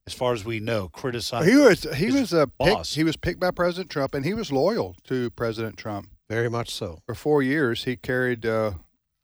[0.07, 1.47] as far as we know, criticized.
[1.47, 2.95] He was he his was a pick, boss.
[2.95, 6.71] he was picked by President Trump, and he was loyal to President Trump very much
[6.71, 7.01] so.
[7.05, 7.83] for four years.
[7.83, 8.71] He carried, uh,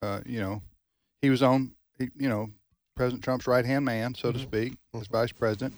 [0.02, 0.62] uh, you know,
[1.22, 2.50] he was on, he, you know,
[2.96, 5.74] President Trump's right hand man, so to speak, as vice president.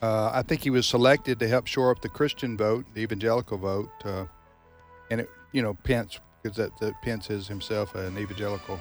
[0.00, 3.58] Uh, I think he was selected to help shore up the Christian vote, the evangelical
[3.58, 4.26] vote, uh,
[5.10, 8.78] and it, you know, Pence because that, that Pence is himself an evangelical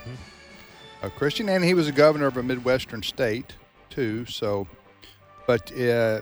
[1.02, 3.56] uh, Christian, and he was a governor of a midwestern state
[3.90, 4.26] too.
[4.26, 4.68] So,
[5.48, 6.22] but uh,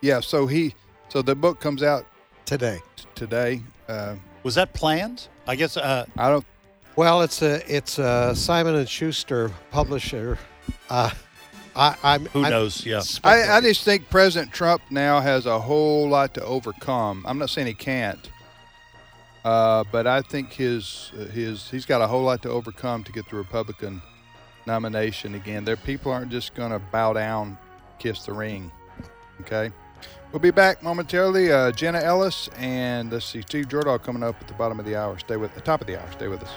[0.00, 0.74] yeah, so he,
[1.08, 2.06] so the book comes out
[2.44, 2.80] Today.
[2.96, 3.62] t- today.
[3.88, 5.28] Uh, Was that planned?
[5.46, 5.76] I guess.
[5.76, 6.44] Uh, I don't.
[6.96, 10.38] Well, it's a it's a Simon and Schuster publisher.
[10.88, 11.10] Uh,
[11.76, 12.84] I, I'm who I'm knows?
[12.84, 13.02] Yeah.
[13.22, 17.24] I, I just think President Trump now has a whole lot to overcome.
[17.26, 18.28] I'm not saying he can't,
[19.44, 23.12] uh, but I think his uh, his he's got a whole lot to overcome to
[23.12, 24.02] get the Republican
[24.66, 25.64] nomination again.
[25.64, 27.56] Their people aren't just going to bow down,
[28.00, 28.72] kiss the ring.
[29.42, 29.70] Okay,
[30.32, 31.52] we'll be back momentarily.
[31.52, 34.96] Uh, Jenna Ellis and let's see, Steve Jordahl coming up at the bottom of the
[34.96, 35.18] hour.
[35.18, 36.10] Stay with the top of the hour.
[36.12, 36.50] Stay with us.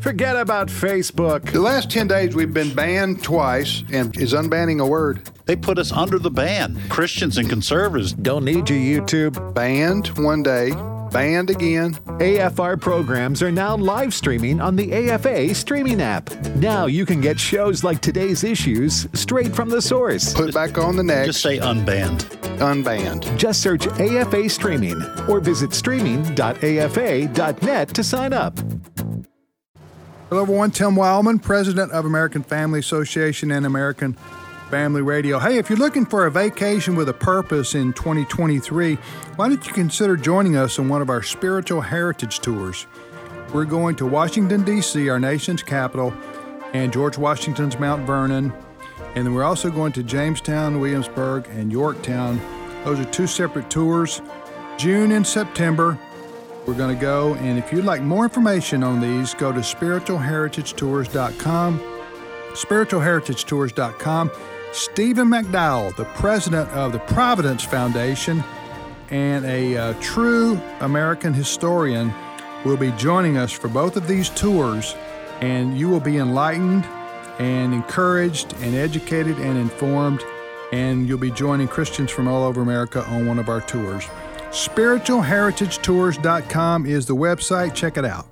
[0.00, 1.52] Forget about Facebook.
[1.52, 5.28] The last 10 days, we've been banned twice, and is unbanning a word?
[5.44, 6.80] They put us under the ban.
[6.88, 8.14] Christians and conservatives.
[8.14, 9.54] Don't need your YouTube.
[9.54, 10.70] Banned one day,
[11.10, 11.94] banned again.
[12.20, 16.30] AFR programs are now live streaming on the AFA streaming app.
[16.56, 20.32] Now you can get shows like today's issues straight from the source.
[20.34, 21.26] Put back on the next.
[21.26, 22.20] Just say unbanned.
[22.58, 23.36] unbanned.
[23.36, 28.58] Just search AFA Streaming or visit streaming.afa.net to sign up.
[30.28, 30.70] Hello, everyone.
[30.70, 34.16] Tim Wildmon, president of American Family Association and American
[34.70, 35.38] Family Radio.
[35.40, 38.94] Hey, if you're looking for a vacation with a purpose in 2023,
[39.34, 42.86] why don't you consider joining us on one of our spiritual heritage tours?
[43.52, 46.14] We're going to Washington, D.C., our nation's capital,
[46.72, 48.52] and George Washington's Mount Vernon.
[49.16, 52.40] And then we're also going to Jamestown, Williamsburg, and Yorktown.
[52.84, 54.22] Those are two separate tours.
[54.78, 55.98] June and September,
[56.64, 57.34] we're going to go.
[57.34, 61.80] And if you'd like more information on these, go to spiritualheritagetours.com.
[62.52, 64.30] Spiritualheritagetours.com.
[64.72, 68.44] Stephen McDowell, the president of the Providence Foundation
[69.10, 72.14] and a uh, true American historian,
[72.64, 74.94] will be joining us for both of these tours.
[75.40, 76.84] And you will be enlightened
[77.40, 80.22] and encouraged and educated and informed.
[80.72, 84.04] And you'll be joining Christians from all over America on one of our tours.
[84.50, 87.74] SpiritualHeritageTours.com is the website.
[87.74, 88.28] Check it out.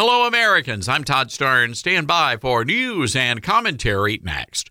[0.00, 0.88] Hello, Americans.
[0.88, 1.74] I'm Todd Starnes.
[1.74, 4.70] Stand by for news and commentary next.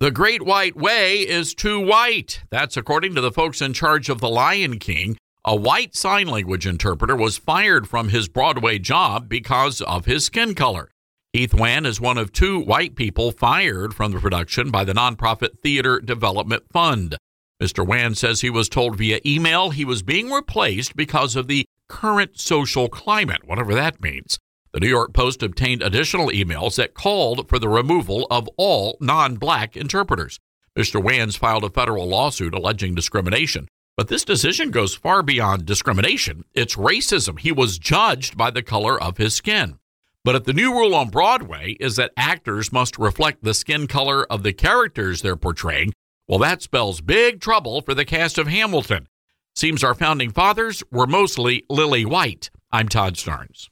[0.00, 2.40] The Great White Way is too white.
[2.48, 5.18] That's according to the folks in charge of The Lion King.
[5.44, 10.54] A white sign language interpreter was fired from his Broadway job because of his skin
[10.54, 10.90] color.
[11.34, 15.58] Keith Wann is one of two white people fired from the production by the nonprofit
[15.62, 17.18] Theater Development Fund.
[17.62, 17.86] Mr.
[17.86, 22.40] Wann says he was told via email he was being replaced because of the current
[22.40, 24.38] social climate, whatever that means.
[24.72, 29.34] The New York Post obtained additional emails that called for the removal of all non
[29.34, 30.38] black interpreters.
[30.78, 31.02] Mr.
[31.02, 33.66] Wann's filed a federal lawsuit alleging discrimination.
[33.96, 36.44] But this decision goes far beyond discrimination.
[36.54, 37.40] It's racism.
[37.40, 39.78] He was judged by the color of his skin.
[40.24, 44.24] But if the new rule on Broadway is that actors must reflect the skin color
[44.30, 45.92] of the characters they're portraying,
[46.28, 49.08] well, that spells big trouble for the cast of Hamilton.
[49.56, 52.50] Seems our founding fathers were mostly lily white.
[52.70, 53.68] I'm Todd Starnes.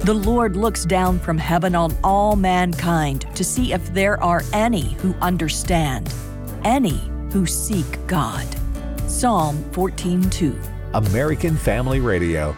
[0.00, 4.92] The Lord looks down from heaven on all mankind to see if there are any
[4.94, 6.14] who understand,
[6.64, 7.00] any
[7.32, 8.46] who seek God.
[9.08, 10.56] Psalm 14:2.
[10.94, 12.56] American Family Radio.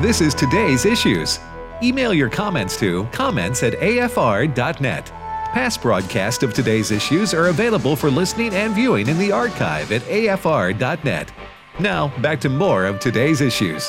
[0.00, 1.38] This is today's issues.
[1.82, 5.06] Email your comments to comments at afr.net.
[5.52, 10.02] Past broadcasts of today's issues are available for listening and viewing in the archive at
[10.02, 11.32] afr.net.
[11.80, 13.88] Now, back to more of today's issues.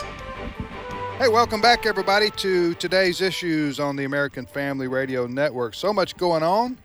[1.18, 5.74] Hey, welcome back, everybody, to today's issues on the American Family Radio Network.
[5.74, 6.78] So much going on.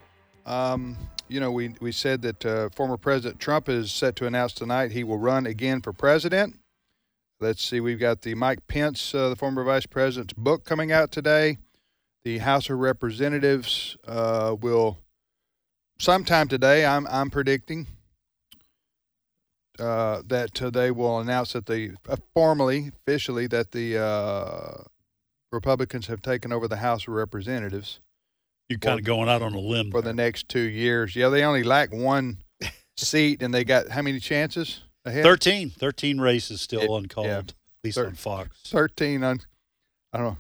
[0.46, 0.96] Um,
[1.28, 4.90] you know, we, we said that uh, former President Trump is set to announce tonight
[4.90, 6.58] he will run again for president.
[7.38, 11.12] Let's see, we've got the Mike Pence, uh, the former vice president's book coming out
[11.12, 11.58] today.
[12.24, 14.98] The House of Representatives uh, will
[16.00, 17.86] sometime today, I'm, I'm predicting,
[19.78, 24.82] uh, that uh, they will announce that they uh, formally, officially, that the uh,
[25.52, 28.00] Republicans have taken over the House of Representatives.
[28.68, 31.14] You're kind of going out on a limb for the next two years.
[31.14, 32.38] Yeah, they only lack one
[32.96, 35.22] seat, and they got how many chances ahead?
[35.22, 35.70] 13.
[35.70, 37.38] 13 races still It- uncalled, yeah.
[37.38, 38.50] at least Thir- on Fox.
[38.66, 39.40] Thirteen on.
[40.12, 40.38] I don't know,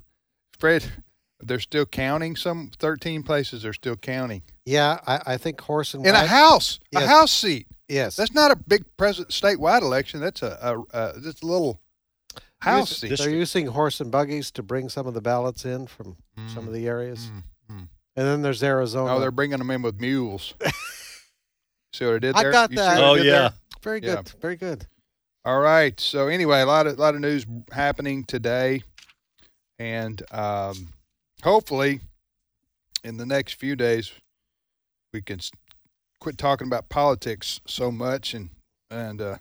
[0.58, 0.90] Fred.
[1.38, 2.34] They're still counting.
[2.34, 6.28] Some thirteen places They're still counting Yeah, I, I think horse and in a wagon-
[6.30, 7.68] house, a house seat.
[7.88, 10.20] Yes, That's not a big president statewide election.
[10.20, 10.58] That's a,
[10.92, 11.80] a, a just a little
[12.60, 16.16] house Use- They're using horse and buggies to bring some of the ballots in from
[16.52, 17.88] some of the areas, Mm, mm.
[18.16, 19.14] and then there's Arizona.
[19.14, 20.54] Oh, they're bringing them in with mules.
[21.92, 22.48] see what I did there?
[22.48, 22.98] I got You that.
[23.02, 23.22] Oh, yeah.
[23.22, 23.52] there?
[23.82, 24.14] very yeah.
[24.16, 24.86] good, very good.
[25.44, 25.98] All right.
[26.00, 28.82] So anyway, a lot of lot of news happening today,
[29.78, 30.88] and um,
[31.44, 32.00] hopefully,
[33.04, 34.10] in the next few days,
[35.12, 35.52] we can s-
[36.26, 38.50] quit talking about politics so much, and
[38.90, 39.36] and uh,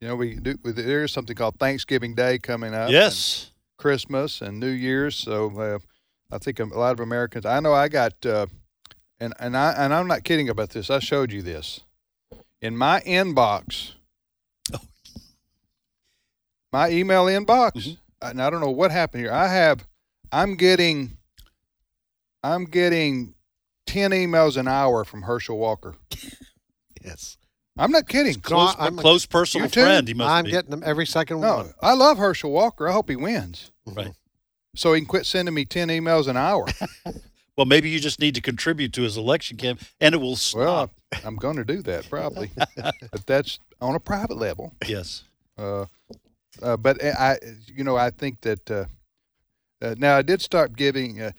[0.00, 0.54] you know we do.
[0.64, 2.86] There is something called Thanksgiving Day coming up.
[2.86, 3.52] and Yes.
[3.78, 5.14] Christmas and New Year's.
[5.14, 5.78] So uh,
[6.34, 7.46] I think a lot of Americans.
[7.46, 8.46] I know I got, uh,
[9.20, 10.90] and and I and I'm not kidding about this.
[10.90, 11.82] I showed you this
[12.60, 13.92] in my inbox.
[16.72, 17.98] My email inbox, Mhm.
[18.22, 19.32] and I don't know what happened here.
[19.32, 19.86] I have,
[20.32, 21.16] I'm getting,
[22.42, 23.35] I'm getting
[23.86, 25.94] ten emails an hour from Herschel Walker.
[27.04, 27.36] Yes.
[27.78, 28.34] I'm not kidding.
[28.40, 30.08] Close, I'm a- close personal friend.
[30.08, 30.50] He must I'm be.
[30.50, 31.74] getting them every second No, one.
[31.80, 32.88] I love Herschel Walker.
[32.88, 34.10] I hope he wins, Right.
[34.74, 36.66] so he can quit sending me ten emails an hour.
[37.56, 40.58] Well, maybe you just need to contribute to his election campaign and it will stop.
[40.58, 40.90] well,
[41.24, 44.74] I'm going to do that probably, but that's on a private level.
[44.86, 45.24] yes.
[45.56, 45.86] Uh,
[46.60, 48.84] uh, but I, you know, I think that uh,
[49.80, 51.22] uh, now I did start giving.
[51.22, 51.30] Uh,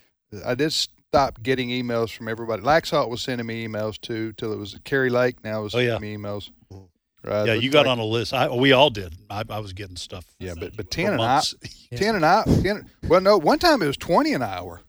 [0.43, 0.73] I did
[1.17, 2.61] stop getting emails from everybody.
[2.63, 5.43] Laxalt was sending me emails too till it was Kari Lake.
[5.43, 5.99] Now was Oh, sending yeah.
[5.99, 6.49] me emails.
[6.71, 6.87] Mm.
[7.27, 8.33] Uh, yeah, you got like- on a list.
[8.33, 9.13] I, we all did.
[9.29, 10.25] I, I was getting stuff.
[10.39, 11.55] Yeah, but but ten an hour, months.
[11.95, 12.43] ten an hour.
[12.45, 14.81] 10, well, no, one time it was twenty an hour.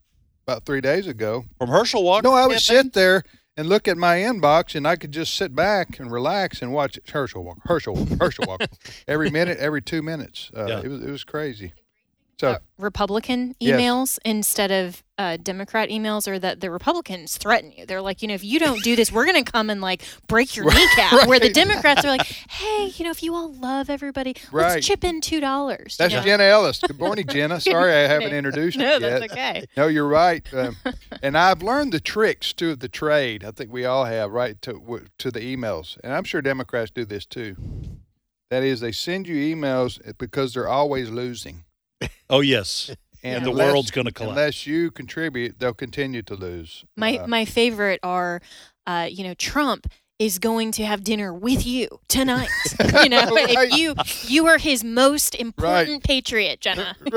[0.47, 1.45] About three days ago.
[1.59, 2.27] From Herschel Walker.
[2.29, 3.23] No, I would sit there
[3.59, 6.99] and look at my inbox, and I could just sit back and relax and watch
[7.13, 8.67] Herschel Walker, Herschel Walker, Herschel Walker,
[9.09, 10.51] every minute, every two minutes.
[10.57, 10.81] Uh, Yeah.
[10.81, 11.73] It was it was crazy.
[12.41, 13.81] So uh, Republican Yes.
[13.81, 17.85] emails instead of uh, Democrat emails, or that the Republicans threaten you.
[17.85, 20.05] They're like, you know, if you don't do this, we're going to come and like
[20.29, 21.27] break your kneecap.
[21.27, 21.49] Where the.
[21.51, 24.75] Democrats are like, hey, you know, if you all love everybody, Right.
[24.75, 25.97] let's chip in two dollars.
[25.97, 26.79] That's Jenna Ellis.
[26.87, 27.61] Good morning, Jenna.
[27.61, 29.65] Sorry I haven't introduced No, you that's okay.
[29.77, 30.47] No, you're right.
[30.55, 30.77] Um,
[31.23, 33.43] and I've learned the tricks too of the trade.
[33.45, 35.99] I think we all have, right, to w- to the emails.
[36.05, 37.57] And I'm sure Democrats do this too.
[38.51, 41.65] That is, they send you emails because they're always losing.
[42.31, 42.91] Oh yes.
[43.25, 44.39] And the unless- world's gonna collapse.
[44.39, 46.85] Unless you contribute, they'll continue to lose.
[46.97, 48.41] My Uh, my favorite are,
[48.87, 52.49] uh, you know, Trump is going to have dinner with you tonight.
[53.03, 53.47] you know, Right.
[53.51, 53.95] if you
[54.27, 56.97] you are his most important patriot, Jenna.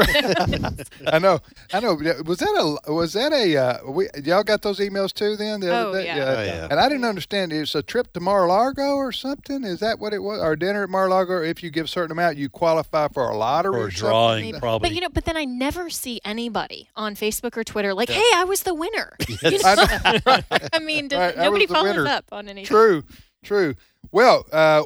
[1.07, 1.39] I know,
[1.73, 1.95] I know.
[2.25, 5.35] Was that a was that a uh, we, y'all got those emails too?
[5.35, 6.35] Then the Oh, other day, yeah.
[6.37, 6.67] Oh, yeah.
[6.69, 7.53] And I didn't understand.
[7.53, 9.63] It's a trip to Mar-a-Lago or something.
[9.63, 10.39] Is that what it was?
[10.39, 11.41] Or dinner at Mar-a-Lago?
[11.41, 14.09] If you give a certain amount, you qualify for a lottery or or a something?
[14.09, 14.59] drawing, Maybe.
[14.59, 14.89] probably.
[14.89, 18.29] But you know, but then I never see anybody on Facebook or Twitter like, "Hey,
[18.35, 20.19] I was the winner." You I know?
[20.25, 20.41] know.
[20.73, 22.07] I mean, does, Right, nobody was follows winner.
[22.09, 22.65] up on anything.
[22.67, 23.04] True, true.
[23.43, 23.75] true.
[24.12, 24.84] Well, uh,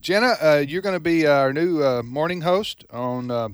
[0.00, 3.48] Jenna, uh, you're going to be our new uh, morning host on uh,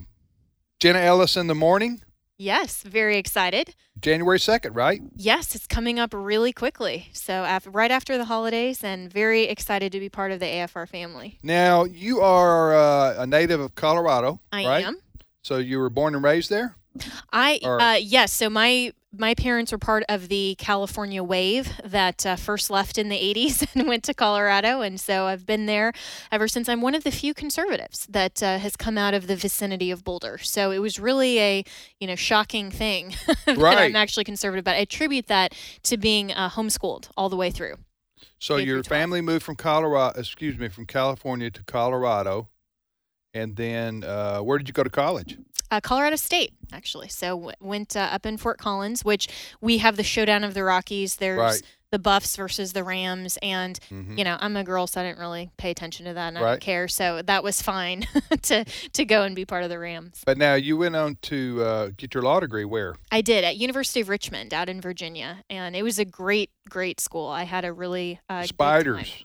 [0.79, 2.01] Jenna Ellis in the morning,
[2.37, 3.77] Yes, very excited.
[4.01, 5.01] January second, right?
[5.15, 7.07] Yes, it's coming up really quickly.
[7.13, 10.89] So af right after the holidays, and very excited to be part of the AFR
[10.89, 11.39] family.
[11.45, 14.85] Now you are uh, a native of Colorado, I right?
[14.85, 14.99] am.
[15.43, 16.75] So you were born and raised there.
[17.33, 18.33] I Or- uh, yes.
[18.33, 23.09] So my my parents were part of the California wave that uh, first left in
[23.09, 25.92] the '80s and went to Colorado, and so I've been there
[26.31, 26.68] ever since.
[26.68, 30.05] I'm one of the few conservatives that uh, has come out of the vicinity of
[30.05, 30.38] Boulder.
[30.38, 31.64] So it was really a
[32.00, 33.14] you know shocking thing
[33.46, 33.79] that Right.
[33.79, 34.64] I'm actually conservative.
[34.64, 37.77] But I attribute that to being uh, homeschooled all the way through.
[38.38, 42.48] So your family moved from Colorado, excuse me, from California to Colorado,
[43.33, 45.38] and then uh, where did you go to college?
[45.70, 47.09] Uh, Colorado State, actually.
[47.09, 49.29] So w- went uh, up in Fort Collins, which
[49.61, 51.16] we have the showdown of the Rockies.
[51.16, 51.62] There's Right.
[51.90, 54.18] the Buffs versus the Rams, and Mhm.
[54.18, 56.42] you know I'm a girl, so I didn't really pay attention to that, and I
[56.42, 56.50] Right.
[56.50, 56.87] don't care.
[56.88, 58.03] So that was fine
[58.42, 60.22] to to go and be part of the Rams.
[60.27, 62.94] But now you went on to uh, get your law degree where?
[63.11, 67.00] I did at University of Richmond out in Virginia, and it was a great, great
[67.00, 67.29] school.
[67.29, 68.42] I had a really uh.
[68.44, 69.24] Spiders.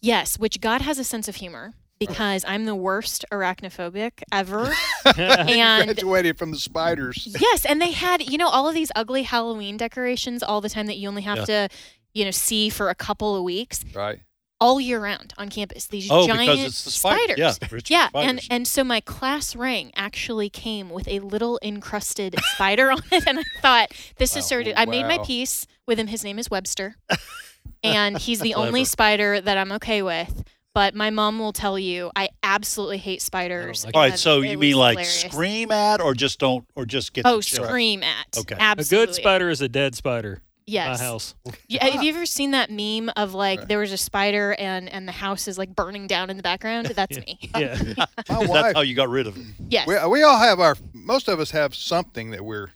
[0.00, 4.72] Yes, which God has a sense of humor because I'm the worst arachnophobic ever,
[5.16, 7.26] and Graduated from the spiders.
[7.40, 10.86] Yes, and they had, you know, all of these ugly Halloween decorations all the time
[10.86, 11.68] that you only have to,
[12.14, 14.20] you know, see for a couple of weeks Right.
[14.60, 15.86] all year round on campus.
[15.86, 17.18] These oh, giant because it's the spider.
[17.34, 17.38] spiders.
[17.38, 18.28] Yeah, Richard Yeah, spiders.
[18.30, 23.26] and and so my class ring actually came with a little encrusted spider on it,
[23.26, 24.48] and I thought this is Wow.
[24.48, 24.74] sort of.
[24.76, 25.24] I made my Wow.
[25.24, 26.06] peace with him.
[26.08, 26.96] His name is Webster,
[27.84, 30.44] and he's the only spider that I'm okay with.
[30.74, 33.84] But my mom will tell you I absolutely hate spiders.
[33.84, 35.20] like All right, so you mean like hilarious.
[35.22, 37.26] scream at, or just don't, or just get?
[37.26, 38.38] Oh, the scream at.
[38.38, 38.56] Okay.
[38.58, 40.42] A A good spider is a dead spider.
[40.66, 41.00] Yes.
[41.00, 41.34] My house.
[41.66, 45.08] Yeah, have you ever seen that meme of like there was a spider and and
[45.08, 46.86] the house is like burning down in the background?
[46.94, 47.38] That's me.
[47.56, 47.74] Yeah.
[47.96, 48.74] My That's wife.
[48.74, 49.54] how you got rid of him.
[49.70, 49.88] Yes.
[49.88, 50.76] We, we all have our.
[50.92, 52.68] Most of us have something that we're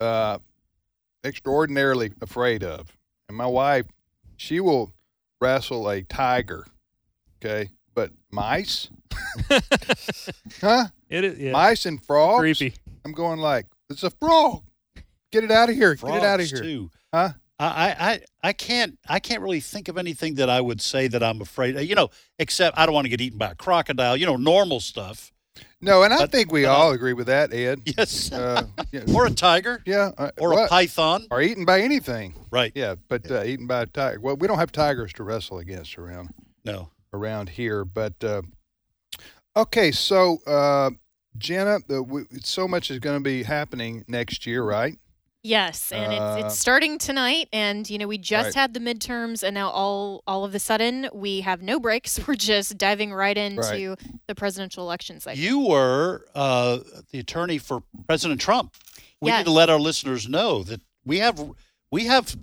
[0.00, 0.38] uh,
[1.24, 2.96] extraordinarily afraid of.
[3.28, 3.86] And my wife,
[4.36, 4.92] she will
[5.40, 6.66] wrestle a tiger.
[7.44, 8.88] Okay, but mice,
[10.60, 10.86] huh?
[11.08, 11.52] It is yeah.
[11.52, 12.40] Mice and frogs.
[12.40, 12.74] creepy.
[13.04, 14.62] I'm going like it's a frog.
[15.32, 15.94] Get it out of here.
[15.94, 16.60] Get it out of here.
[16.62, 16.90] Too.
[17.12, 17.30] Huh?
[17.60, 21.08] I, I, I- I can't I can't really think of anything that I would say
[21.08, 21.82] that I'm afraid of.
[21.84, 24.16] You know, except I don't want to get eaten by a crocodile.
[24.16, 25.32] You know, normal stuff.
[25.80, 27.82] No, and I But- think we uh, all agree with that, Ed.
[27.96, 28.32] Yes.
[28.32, 29.80] Uh, yeah, or a tiger.
[29.86, 31.26] yeah, uh, Or a python.
[31.30, 32.34] or eaten by anything.
[32.50, 32.72] Right.
[32.74, 34.20] Yeah, but uh, eaten by a tiger.
[34.20, 36.30] Well, we don't have tigers to wrestle against around
[36.64, 36.90] No.
[37.12, 37.84] around here.
[37.84, 38.42] But uh,
[39.56, 40.90] okay, so uh,
[41.36, 44.98] Jenna, the, we, so much is going to be happening next year, right?
[45.44, 48.54] Yes, and it's, Uh, it's starting tonight, and you know we just Right.
[48.54, 52.18] had the midterms, and now all all of a sudden we have no breaks.
[52.26, 55.40] We're just diving right into the presidential election cycle.
[55.40, 56.78] You were uh,
[57.12, 58.74] the attorney for President Trump.
[59.20, 59.38] We Yes.
[59.40, 61.40] need to let our listeners know that we have
[61.90, 62.36] we have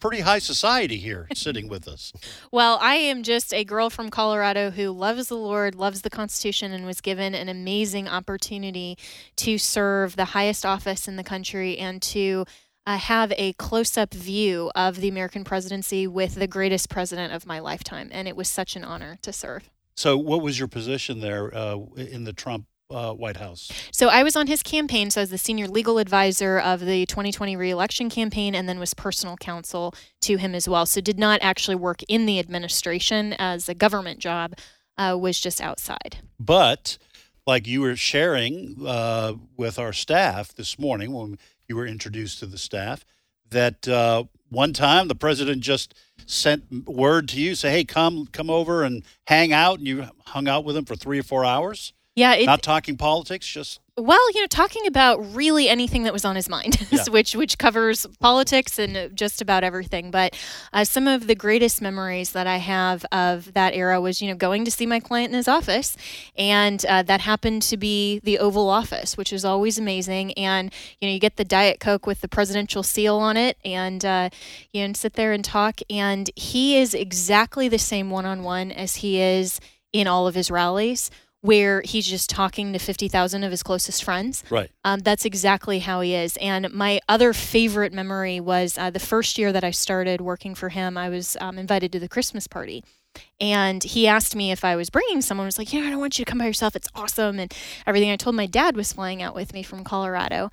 [0.00, 2.12] pretty high society here sitting with us.
[2.52, 6.72] Well, I am just a girl from Colorado who loves the Lord, loves the Constitution,
[6.72, 8.96] and was given an amazing opportunity
[9.36, 12.44] to serve the highest office in the country and to
[12.86, 17.46] uh, have a close up view of the American presidency with the greatest president of
[17.46, 18.08] my lifetime.
[18.12, 19.68] And it was such an honor to serve.
[19.94, 23.70] So, what was your position there uh, in the Trump uh, White House?
[23.92, 25.10] So I was on his campaign.
[25.10, 28.94] So I was the senior legal advisor of the 2020 reelection campaign and then was
[28.94, 30.86] personal counsel to him as well.
[30.86, 34.54] So did not actually work in the administration as a government job,
[34.96, 36.18] uh, was just outside.
[36.38, 36.98] But
[37.46, 42.46] like you were sharing uh, with our staff this morning when you were introduced to
[42.46, 43.04] the staff,
[43.50, 45.94] that uh, one time the president just
[46.26, 50.46] sent word to you, say, "Hey, come come over and hang out," and you hung
[50.46, 54.32] out with him for three or four hours, Yeah, it, not talking politics, just well,
[54.32, 57.04] you know, talking about really anything that was on his mind, Yeah.
[57.10, 60.10] which which covers politics and just about everything.
[60.10, 60.36] But
[60.72, 64.36] uh, some of the greatest memories that I have of that era was, you know,
[64.36, 65.96] going to see my client in his office,
[66.36, 70.32] and uh, that happened to be the Oval Office, which is always amazing.
[70.34, 74.04] And you know, you get the Diet Coke with the presidential seal on it, and
[74.04, 74.30] uh,
[74.72, 75.80] you know, sit there and talk.
[75.88, 79.60] And he is exactly the same one-on-one as he is
[79.92, 81.10] in all of his rallies.
[81.40, 84.42] Where he's just talking to 50,000 of his closest friends.
[84.50, 84.70] right.
[84.84, 86.36] Um, that's exactly how he is.
[86.38, 90.70] And my other favorite memory was uh, the first year that I started working for
[90.70, 92.82] him, I was um, invited to the Christmas party.
[93.40, 95.44] And he asked me if I was bringing someone.
[95.44, 96.76] I was like, you know, I don't want you to come by yourself.
[96.76, 97.38] It's awesome.
[97.38, 97.52] And
[97.86, 98.10] everything.
[98.10, 100.50] I told my dad was flying out with me from Colorado.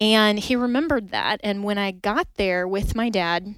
[0.00, 1.40] And he remembered that.
[1.44, 3.54] And when I got there with my dad,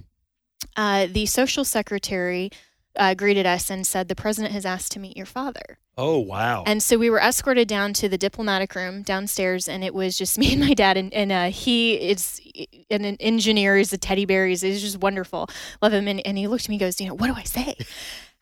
[0.75, 2.51] uh, the social secretary
[2.97, 5.79] uh, greeted us and said, The president has asked to meet your father.
[5.97, 6.63] Oh wow.
[6.65, 10.37] And so we were escorted down to the diplomatic room downstairs, and it was just
[10.39, 10.97] me and my dad.
[10.97, 12.41] And, and uh, he is
[12.89, 13.77] an, an engineer.
[13.77, 14.47] He's a teddy bear.
[14.47, 15.49] He's, he's just wonderful.
[15.81, 16.07] Love him.
[16.07, 17.75] And, and he looked at me and goes, you know, what do I say?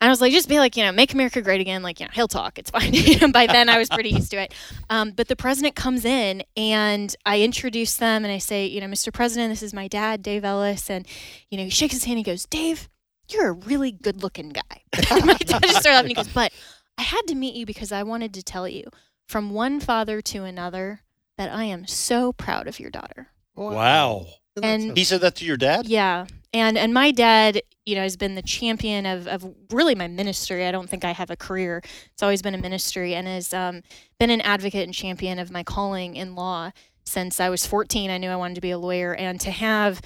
[0.03, 1.81] And I was like, just be like, you know, make America great again.
[1.81, 2.59] Like, you know, he'll talk.
[2.59, 2.93] It's fine.
[3.21, 4.53] And By then, I was pretty used to it.
[4.89, 8.87] Um, but the president comes in, and I introduce them, and I say, you know,
[8.87, 9.13] Mr.
[9.13, 10.89] President, this is my dad, Dave Ellis.
[10.89, 11.07] And,
[11.49, 12.17] you know, he shakes his hand.
[12.17, 12.89] He goes, Dave,
[13.29, 14.83] you're a really good looking guy.
[15.23, 16.09] My dad just started laughing.
[16.09, 16.51] He goes, but
[16.97, 18.83] I had to meet you because I wanted to tell you
[19.27, 21.01] from one father to another
[21.37, 23.29] that I am so proud of your daughter.
[23.55, 24.25] wow.
[24.61, 25.87] And- He said that to your dad?
[25.87, 26.27] Yeah.
[26.53, 30.67] And and my dad, you know, has been the champion of, of really my ministry.
[30.67, 31.81] I don't think I have a career.
[32.11, 33.81] It's always been a ministry and has um,
[34.19, 36.69] been an advocate and champion of my calling in law
[37.05, 38.11] since I was 14.
[38.11, 39.15] I knew I wanted to be a lawyer.
[39.15, 39.99] And to have,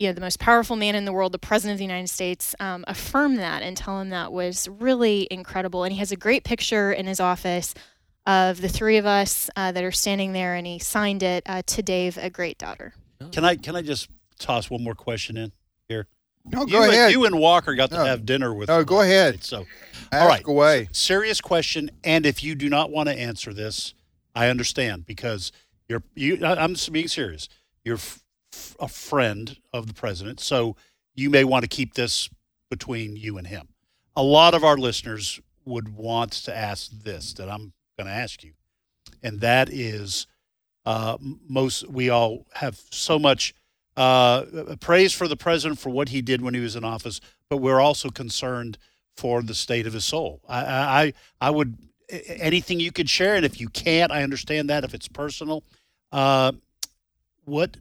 [0.00, 2.54] you know, the most powerful man in the world, the president of the United States,
[2.58, 5.84] um, affirm that and tell him that was really incredible.
[5.84, 7.74] And he has a great picture in his office
[8.26, 11.60] of the three of us uh, that are standing there, and he signed it uh,
[11.66, 12.94] to Dave, a great daughter.
[13.30, 15.52] Can I can I just toss one more question in
[15.86, 16.06] here?
[16.46, 17.12] No, you go and, ahead.
[17.12, 18.04] You and Walker got to No.
[18.06, 18.68] have dinner with.
[18.68, 19.44] No, go ahead.
[19.44, 19.66] So,
[20.10, 20.42] Ask all right.
[20.46, 20.88] away.
[20.92, 23.92] serious question, and if you do not want to answer this,
[24.34, 25.52] I understand because
[25.90, 26.42] you're you.
[26.42, 27.50] I- I'm just being serious.
[27.84, 27.98] You're
[28.80, 30.76] a friend of the president, so
[31.14, 32.28] you may want to keep this
[32.70, 33.68] between you and him.
[34.16, 38.42] A lot of our listeners would want to ask this that I'm going to ask
[38.42, 38.52] you,
[39.22, 40.26] and that is,
[40.86, 41.16] uh,
[41.48, 43.54] most we all have so much
[43.96, 44.44] uh,
[44.80, 47.80] praise for the president for what he did when he was in office, but we're
[47.80, 48.78] also concerned
[49.16, 50.40] for the state of his soul.
[50.48, 51.76] I, I, I- I would
[52.26, 55.62] anything you could share, and if you can't, I understand that if it's personal.
[56.10, 56.52] Uh,
[57.44, 57.76] what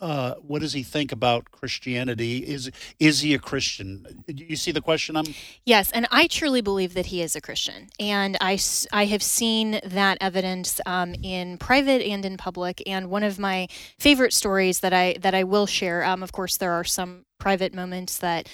[0.00, 2.38] uh, what does he think about Christianity?
[2.38, 4.24] Is is he a Christian?
[4.26, 5.16] You see the question?
[5.16, 5.26] I'm
[5.64, 7.88] Yes, and I truly believe that he is a Christian.
[7.98, 8.58] And I
[8.92, 12.82] I have seen that evidence um, in private and in public.
[12.86, 13.68] And one of my
[13.98, 17.74] favorite stories that I that I will share, um, of course, there are some private
[17.74, 18.48] moments that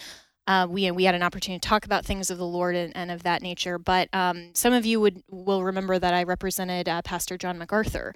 [0.47, 3.11] uh, we we had an opportunity to talk about things of the Lord and, and
[3.11, 3.79] of that nature.
[3.79, 8.15] But um, some of you would will remember that I represented uh, Pastor John MacArthur.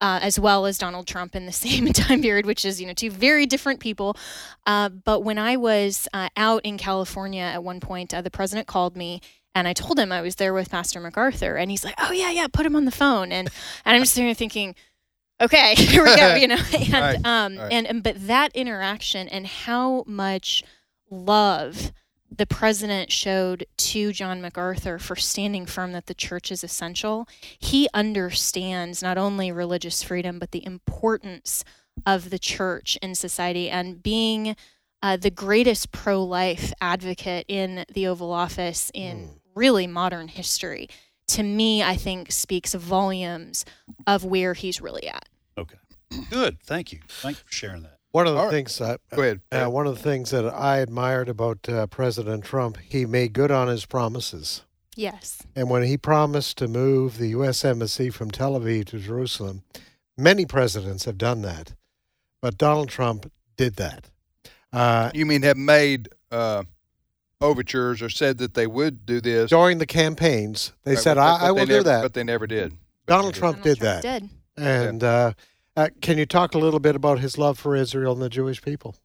[0.00, 2.94] Uh, as well as Donald Trump in the same time period, which is you know
[2.94, 4.16] two very different people.
[4.66, 8.68] Uh, but when I was uh, out in California at one point, uh, the president
[8.68, 9.20] called me
[9.54, 12.30] and I told him I was there with Pastor MacArthur, and he's like, "Oh yeah,
[12.30, 13.48] yeah, put him on the phone." And
[13.84, 14.74] and I'm just sitting there thinking,
[15.40, 16.58] "Okay, here we go," you know.
[16.72, 17.72] And Right, um right.
[17.72, 20.62] and, and but that interaction and how much
[21.10, 21.92] love
[22.30, 27.26] the president showed to John MacArthur for standing firm that the church is essential.
[27.58, 31.64] He understands not only religious freedom but the importance
[32.06, 34.56] of the church in society and being
[35.02, 40.88] uh, the greatest pro life advocate in the Oval Office in really modern history,
[41.28, 43.64] to me, I think speaks volumes
[44.06, 45.28] of where he's really at.
[45.56, 45.76] Okay.
[46.30, 46.60] Good.
[46.62, 47.00] Thank you.
[47.08, 47.97] Thank you for sharing that.
[48.12, 48.52] One of the All right.
[48.52, 49.40] things that Go ahead.
[49.52, 53.50] uh, one of the things that I admired about uh, President Trump, he made good
[53.50, 54.62] on his promises.
[54.96, 55.42] Yes.
[55.54, 57.64] And when he promised to move the U.S.
[57.64, 59.62] Embassy from Tel Aviv to Jerusalem,
[60.16, 61.74] many presidents have done that,
[62.40, 64.10] but Donald Trump did that.
[64.72, 66.64] Uh, You mean have made uh,
[67.40, 69.50] overtures or said that they would do this?
[69.50, 72.14] during the campaigns, they Right, said, but- "I, but I they will do that." But
[72.14, 72.72] they never did.
[73.06, 74.02] Donald they Trump Donald did that.
[74.02, 74.28] Did.
[74.56, 75.32] And uh,
[75.78, 78.60] uh, can you talk a little bit about his love for Israel and the Jewish
[78.60, 78.96] people?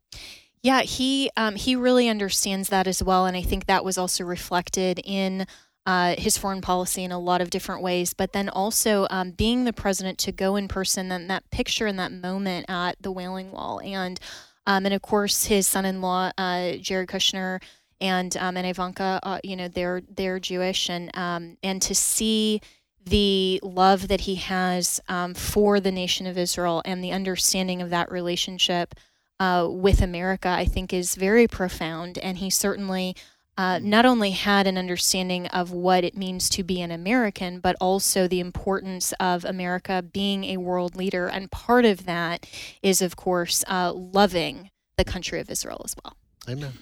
[0.63, 4.23] Yeah, he um, he really understands that as well, and I think that was also
[4.23, 5.45] reflected in
[5.85, 8.15] uh, his foreign policy in a lot of different ways.
[8.15, 11.99] But then also um, being the president to go in person, and that picture and
[11.99, 14.19] that moment at the Wailing Wall, and
[14.65, 17.61] um, and of course his son-in-law uh, Jared Kushner
[18.01, 22.61] and um, and Ivanka, uh, you know they're they're Jewish, and um, and to see
[23.05, 27.89] the love that he has um, for the nation of Israel and the understanding of
[27.89, 28.95] that relationship
[29.39, 32.17] uh, with America, I think, is very profound.
[32.17, 33.15] And he certainly
[33.57, 37.75] uh, not only had an understanding of what it means to be an American, but
[37.79, 41.27] also the importance of America being a world leader.
[41.27, 42.47] And part of that
[42.81, 46.15] is, of course, uh, loving the country of Israel as well.
[46.49, 46.73] Amen.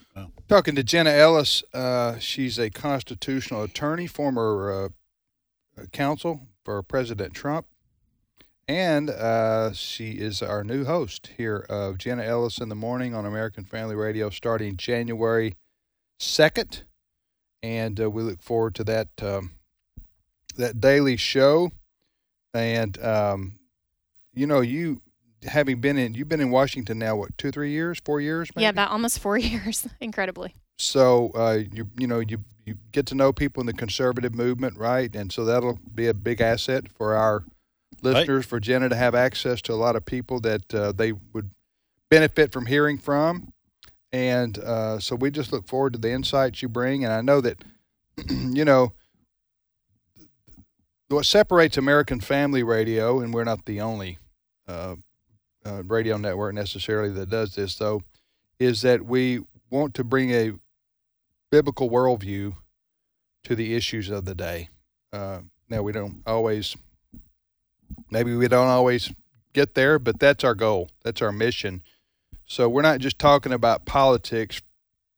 [0.47, 4.89] Talking to Jenna Ellis, uh, she's a constitutional attorney, former uh,
[5.91, 7.65] counsel for President Trump,
[8.67, 13.25] and uh, she is our new host here of Jenna Ellis in the Morning on
[13.25, 15.55] American Family Radio starting January
[16.19, 16.83] 2nd.
[17.63, 19.51] And uh, we look forward to that um,
[20.55, 21.71] that daily show.
[22.53, 23.59] And, um,
[24.33, 25.01] you know, you
[25.43, 28.49] having been in, you've been in Washington now, what, two, three years, four years?
[28.55, 28.63] Maybe?
[28.63, 30.53] Yeah, about almost four years, incredibly.
[30.77, 34.77] so uh, you you know you you get to know people in the conservative movement,
[34.77, 35.13] right?
[35.13, 37.43] And so that'll be a big asset for our
[38.01, 41.51] listeners, for Jenna to have access to a lot of people that uh, they would
[42.09, 43.51] benefit from hearing from.
[44.13, 47.03] And uh, so we just look forward to the insights you bring.
[47.03, 47.63] And I know that
[48.29, 48.93] you know
[51.09, 54.17] what separates American Family Radio, and we're not the only
[54.67, 54.95] uh,
[55.65, 58.01] uh, radio network necessarily that does this, though,
[58.59, 60.53] is that we want to bring a
[61.51, 62.55] biblical worldview
[63.43, 64.69] to the issues of the day.
[65.13, 66.75] Uh, now, we don't always,
[68.09, 69.11] maybe we don't always
[69.53, 70.89] get there, but that's our goal.
[71.03, 71.83] That's our mission.
[72.45, 74.61] So we're not just talking about politics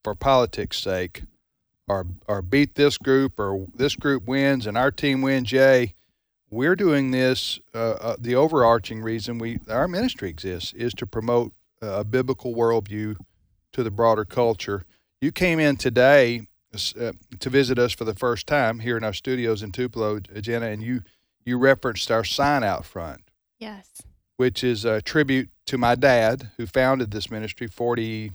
[0.03, 1.23] for politics' sake,
[1.87, 5.51] or or beat this group or this group wins and our team wins.
[5.51, 5.95] Yay!
[6.49, 7.59] We're doing this.
[7.73, 12.53] Uh, uh, the overarching reason we our ministry exists is to promote uh, a biblical
[12.53, 13.17] worldview
[13.73, 14.85] to the broader culture.
[15.23, 16.47] You came in today
[16.99, 20.65] uh, to visit us for the first time here in our studios in Tupelo, Jenna,
[20.65, 21.01] and you
[21.45, 23.21] you referenced our sign out front,
[23.57, 24.01] Yes.
[24.35, 28.33] which is a tribute to my dad who founded this ministry 40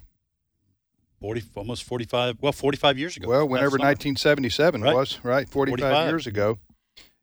[1.20, 3.28] 40, almost 45, well, 45 years ago.
[3.28, 4.94] well whenever 1977 Right.
[4.94, 6.08] was right 45, 45.
[6.08, 6.58] years ago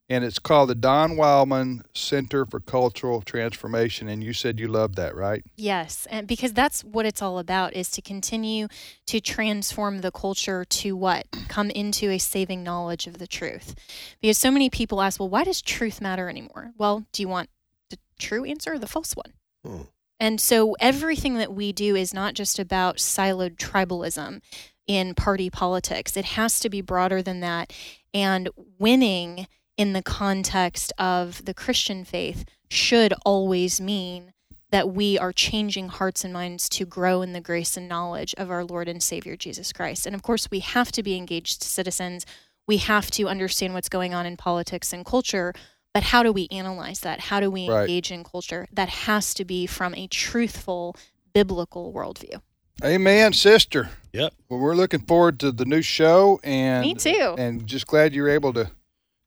[0.09, 4.95] and it's called the don Wildmon center for cultural transformation and you said you love
[4.95, 8.67] that right Yes, and because that's what it's all about is to continue
[9.07, 11.27] to transform the culture to what?
[11.47, 13.75] Come into a saving knowledge of the truth.
[14.21, 16.71] Because so many people ask, well, why does truth matter anymore?
[16.77, 17.49] Well, do you want
[17.89, 19.33] the true answer or the false one?
[19.65, 19.81] Hmm.
[20.19, 24.41] And so everything that we do is not just about siloed tribalism
[24.87, 26.15] in party politics.
[26.15, 27.73] It has to be broader than that.
[28.13, 29.47] And winning
[29.77, 34.33] in the context of the Christian faith should always mean
[34.71, 38.49] that we are changing hearts and minds to grow in the grace and knowledge of
[38.49, 40.05] our Lord and Savior Jesus Christ.
[40.05, 42.25] And of course, we have to be engaged citizens.
[42.67, 45.53] We have to understand what's going on in politics and culture.
[45.93, 47.19] But how do we analyze that?
[47.21, 47.81] How do we Right.
[47.81, 48.67] engage in culture?
[48.73, 50.95] That has to be from a truthful
[51.33, 52.41] biblical worldview.
[52.83, 54.33] amen sister Yep.
[54.49, 57.35] well we're looking forward to the new show and Me too.
[57.37, 58.69] and just glad you're able to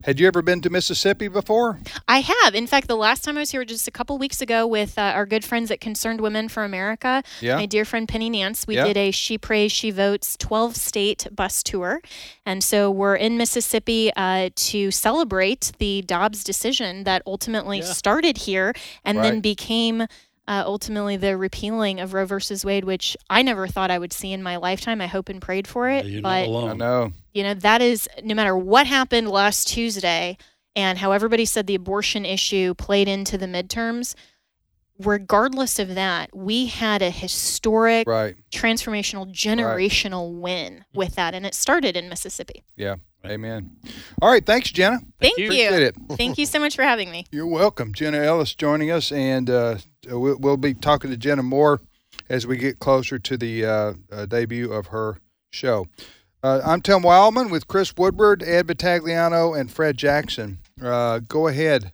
[0.04, 2.54] had you ever been to mississippi before I have.
[2.54, 4.96] In fact, the last time I was here was just a couple weeks ago with
[4.96, 8.64] uh, our good friends at Concerned Women for America, yeah my dear friend Penny Nance,
[8.66, 8.84] we Yeah.
[8.84, 12.00] did a She Prays, She Votes 12 state bus tour.
[12.46, 17.84] And so we're in Mississippi uh, to celebrate the Dobbs decision that ultimately Yeah.
[17.92, 18.74] started here
[19.04, 20.06] and then became.
[20.48, 24.32] Uh, ultimately, the repealing of Roe versus Wade, which I never thought I would see
[24.32, 25.02] in my lifetime.
[25.02, 26.06] I hope and prayed for it.
[26.06, 30.36] You're but not i know you know, that is no matter what happened last Tuesday
[30.74, 34.14] and how everybody said the abortion issue played into the midterms,
[34.98, 38.34] regardless of that, we had a historic, Right.
[38.50, 42.64] transformational, generational win with that, and it started in Mississippi.
[42.74, 42.96] Yeah.
[43.24, 43.76] Amen.
[44.22, 44.44] All right.
[44.44, 45.00] Thanks, Jenna.
[45.20, 45.44] Thank, you.
[45.44, 45.50] you.
[45.50, 45.96] Appreciate it.
[46.16, 47.26] Thank you so much for having me.
[47.30, 47.92] You're welcome.
[47.92, 51.80] Jenna Ellis joining us, and uh, we'll, we'll be talking to Jenna more
[52.28, 55.18] as we get closer to the uh, uh, debut of her
[55.50, 55.86] show.
[56.42, 60.58] Uh, I'm Tim Wildmon with Chris Woodward, Ed Vitagliano, and Fred Jackson.
[60.80, 61.92] Uh, go ahead,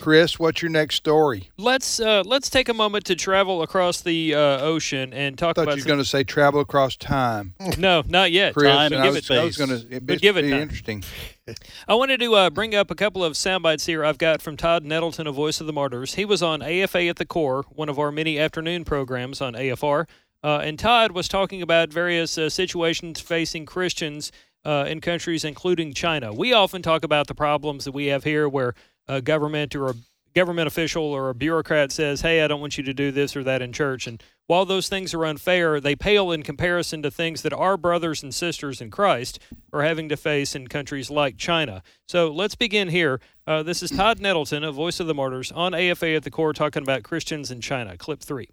[0.00, 0.38] Chris.
[0.38, 1.50] What's your next story?
[1.56, 5.52] Let's uh, let's take a moment to travel across the uh, ocean and talk I
[5.52, 5.76] thought about.
[5.78, 8.54] you were going to say travel across time, no, not yet.
[8.54, 8.74] Chris.
[8.74, 10.00] Time and I was, I was going to.
[10.00, 10.52] But give it time.
[10.52, 11.04] interesting.
[11.88, 14.56] I wanted to uh, bring up a couple of sound bites here I've got from
[14.56, 16.14] Todd Nettleton of Voice of the Martyrs.
[16.14, 20.06] He was on AFA at the Core, one of our many afternoon programs on AFR.
[20.42, 24.30] Uh, and Todd was talking about various uh, situations facing Christians
[24.64, 26.32] uh, in countries including China.
[26.32, 28.74] We often talk about the problems that we have here where
[29.08, 29.94] a government or a
[30.34, 33.42] government official or a bureaucrat says, Hey, I don't want you to do this or
[33.44, 34.06] that in church.
[34.06, 38.22] And while those things are unfair, they pale in comparison to things that our brothers
[38.22, 39.38] and sisters in Christ
[39.72, 41.82] are having to face in countries like China.
[42.06, 43.20] So let's begin here.
[43.46, 46.52] Uh, this is Todd Nettleton of Voice of the Martyrs on AFA at the Core
[46.52, 47.96] talking about Christians in China.
[47.96, 48.48] Clip three.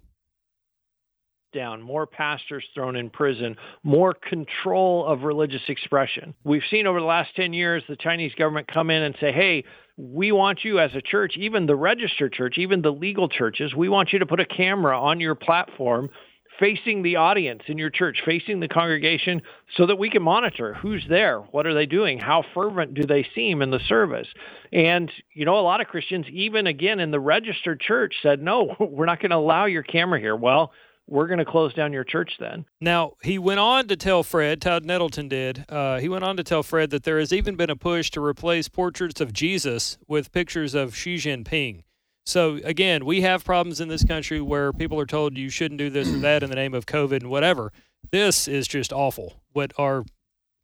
[1.56, 6.34] Down, more pastors thrown in prison, more control of religious expression.
[6.44, 9.64] We've seen over the last 10 years the Chinese government come in and say, hey,
[9.96, 13.88] we want you as a church, even the registered church, even the legal churches, we
[13.88, 16.10] want you to put a camera on your platform
[16.58, 19.42] facing the audience in your church, facing the congregation,
[19.76, 23.26] so that we can monitor who's there, what are they doing, how fervent do they
[23.34, 24.28] seem in the service.
[24.72, 28.74] And, you know, a lot of Christians, even again in the registered church, said, no,
[28.80, 30.36] we're not going to allow your camera here.
[30.36, 30.72] Well,
[31.08, 32.64] we're going to close down your church then.
[32.80, 36.44] Now, he went on to tell Fred, Todd Nettleton did, uh, he went on to
[36.44, 40.32] tell Fred that there has even been a push to replace portraits of Jesus with
[40.32, 41.82] pictures of Xi Jinping.
[42.24, 45.90] So, again, we have problems in this country where people are told you shouldn't do
[45.90, 47.72] this or that in the name of COVID and whatever.
[48.10, 50.04] This is just awful what our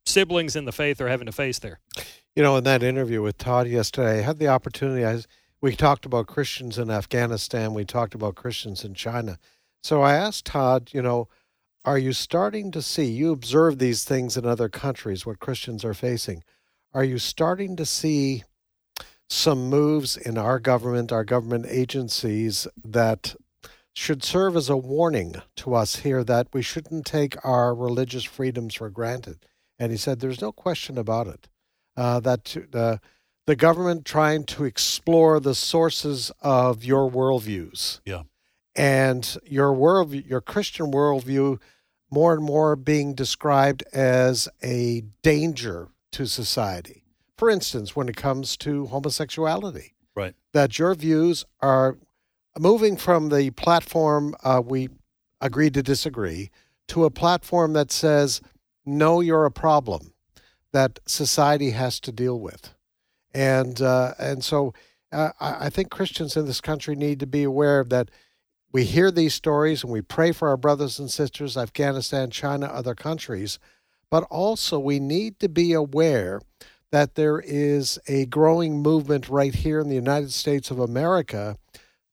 [0.05, 1.79] siblings in the faith are having to face there.
[2.35, 5.07] You know, in that interview with Todd yesterday, I had the opportunity.
[5.07, 5.23] I,
[5.61, 7.75] we talked about Christians in Afghanistan.
[7.75, 9.39] We talked about Christians in China.
[9.83, 11.29] So I asked Todd, you know,
[11.85, 15.95] are you starting to see, you observe these things in other countries, what Christians are
[15.95, 16.45] facing.
[16.95, 18.45] Are you starting to see
[19.29, 23.35] some moves in our government, our government agencies that
[23.95, 28.75] should serve as a warning to us here that we shouldn't take our religious freedoms
[28.75, 29.45] for granted?
[29.79, 31.49] And he said, there's no question about it
[31.97, 32.99] uh, that uh,
[33.47, 38.01] the government trying to explore the sources of your worldviews.
[38.07, 38.23] Yeah.
[38.75, 41.61] And your world, your Christian worldview,
[42.11, 47.05] more and more being described as a danger to society.
[47.37, 50.35] For instance, when it comes to homosexuality, Right.
[50.53, 51.97] that your views are
[52.59, 54.91] moving from the platform uh, we
[55.41, 56.51] agree to disagree
[56.89, 58.41] to a platform that says,
[58.85, 60.13] no, you're a problem
[60.73, 62.75] that society has to deal with.
[63.35, 64.75] And, uh, and so
[65.11, 68.11] uh, I I think Christians in this country need to be aware of that
[68.73, 72.95] we hear these stories and we pray for our brothers and sisters, Afghanistan, China, other
[72.95, 73.59] countries,
[74.11, 76.41] but also we need to be aware
[76.91, 81.57] that there is a growing movement right here in the United States of America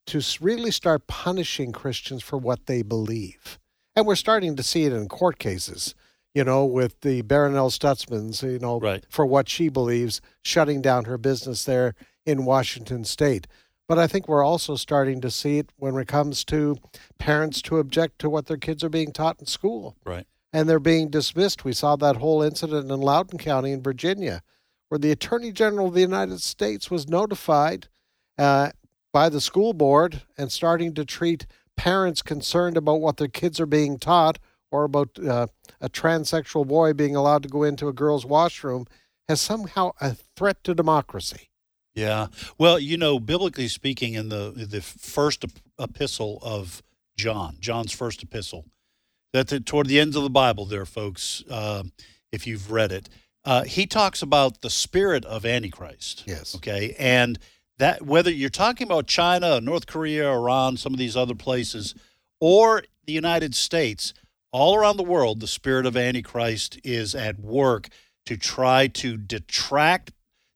[0.08, 3.60] to really start punishing Christians for what they believe.
[3.96, 5.94] And we're starting to see it in court cases,
[6.34, 9.04] you know, with the Barronelle Stutzmans, you know, Right.
[9.10, 11.96] for what she believes, shutting down her business there
[12.26, 13.46] in Washington state.
[13.90, 16.78] But I think we're also starting to see it when it comes to
[17.18, 20.28] parents to object to what their kids are being taught in school Right.
[20.54, 21.66] and they're being dismissed.
[21.66, 24.44] We saw that whole incident in Loudoun County in Virginia,
[24.90, 27.88] where the Attorney General of the United States was notified
[28.38, 28.70] uh,
[29.12, 33.66] by the school board and starting to treat parents concerned about what their kids are
[33.66, 34.38] being taught
[34.72, 35.48] or about uh,
[35.82, 38.86] a transsexual boy being allowed to go into a girl's washroom
[39.28, 41.49] as somehow a threat to democracy.
[41.96, 42.28] Yeah.
[42.58, 45.46] Well, you know, biblically speaking, in the the first
[45.78, 46.82] epistle of
[47.18, 48.66] John, John's first epistle,
[49.34, 51.84] that the, toward the ends of the Bible, there, folks, uh,
[52.32, 53.10] if you've read it,
[53.44, 56.24] uh, he talks about the spirit of Antichrist.
[56.26, 56.56] Yes.
[56.56, 57.40] Okay, and
[57.78, 61.96] that whether you're talking about China, North Korea, Iran, some of these other places,
[62.40, 64.14] or the United States,
[64.52, 67.90] all around the world, the spirit of Antichrist is at work
[68.26, 70.12] to try to detract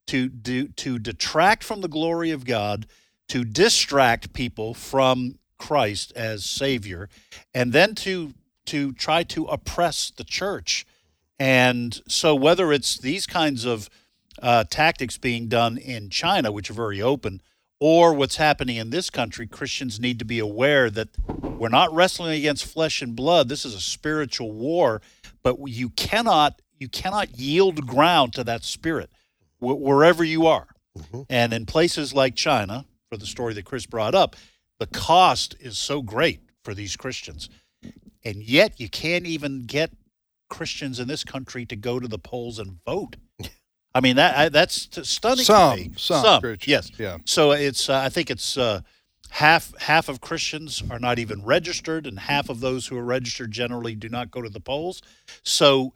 [0.07, 2.87] to do to detract from the glory of God,
[3.29, 7.09] to distract people from Christ as Savior,
[7.53, 8.33] and then to
[8.65, 10.85] to try to oppress the church.
[11.39, 13.89] And so, whether it's these kinds of
[14.41, 17.41] uh, tactics being done in China, which are very open,
[17.79, 22.37] or what's happening in this country, Christians need to be aware that we're not wrestling
[22.37, 23.49] against flesh and blood.
[23.49, 25.01] This is a spiritual war,
[25.43, 29.09] but you cannot you cannot yield ground to that spirit
[29.63, 30.67] wh- wherever you are.
[30.97, 31.21] Mm-hmm.
[31.29, 34.35] And in places like China, for the story that Chris brought up,
[34.79, 37.49] the cost is so great for these Christians.
[38.25, 39.91] And yet you can't even get
[40.49, 43.15] Christians in this country to go to the polls and vote.
[43.95, 45.45] I mean that I, that's stunning.
[45.45, 45.91] Some, to me.
[45.95, 47.17] some Christians, yes, yeah.
[47.25, 48.81] So it's uh, I think it's uh,
[49.29, 53.51] half half of Christians are not even registered, and half of those who are registered
[53.51, 55.01] generally do not go to the polls.
[55.43, 55.93] So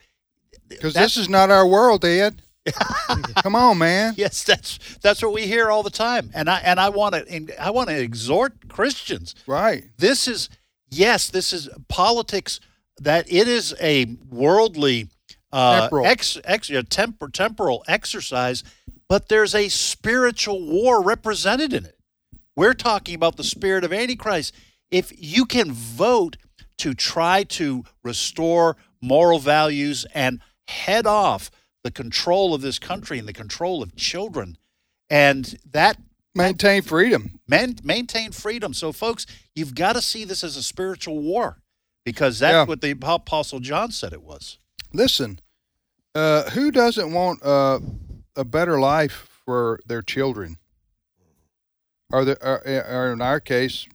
[0.67, 2.41] Because this is not our world, Ed.
[3.43, 4.13] Come on, man.
[4.17, 7.61] yes, that's that's what we hear all the time, and I and I want to
[7.61, 9.35] I want to exhort Christians.
[9.45, 9.85] Right.
[9.97, 10.49] This is
[10.89, 12.59] yes, this is politics.
[12.99, 15.09] That it is a worldly
[15.51, 16.05] uh, Temporal.
[16.07, 18.63] ex, ex, uh, tempor, temporal exercise,
[19.07, 21.97] but there's a spiritual war represented in it.
[22.55, 24.55] We're talking about the spirit of Antichrist.
[24.89, 26.37] If you can vote
[26.79, 31.51] to try to restore moral values and head off
[31.87, 34.57] the control of this country and the control of children,
[35.09, 35.97] and that
[36.35, 37.39] Maintain freedom.
[37.47, 38.73] man, maintain freedom.
[38.73, 39.25] So, folks,
[39.55, 41.57] you've got to see this as a spiritual war
[42.05, 42.65] because that's Yeah.
[42.65, 44.59] what the Apostle John said it was.
[44.93, 45.39] Listen,
[46.13, 47.79] uh, who doesn't want uh,
[48.35, 50.57] a better life for their children?
[52.11, 53.87] Or, the, or, or in our case,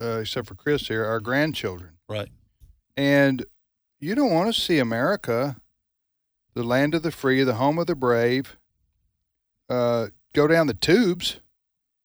[0.00, 1.92] uh, except for Chris here, our grandchildren.
[2.08, 2.28] Right.
[2.96, 3.44] And
[4.00, 5.56] you don't want to see America,
[6.54, 8.56] the land of the free, the home of the brave,
[9.68, 11.40] uh, go down the tubes.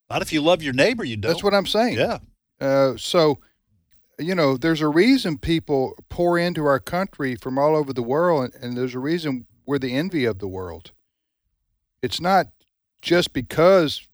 [0.10, 1.32] Not if you love your neighbor, you don't.
[1.32, 1.98] That's what I'm saying.
[1.98, 2.20] Yeah.
[2.60, 3.40] Uh, so,
[4.18, 8.52] you know, there's a reason people pour into our country from all over the world,
[8.54, 10.92] and, and there's a reason we're the envy of the world.
[12.02, 12.48] It's not
[13.02, 14.08] just because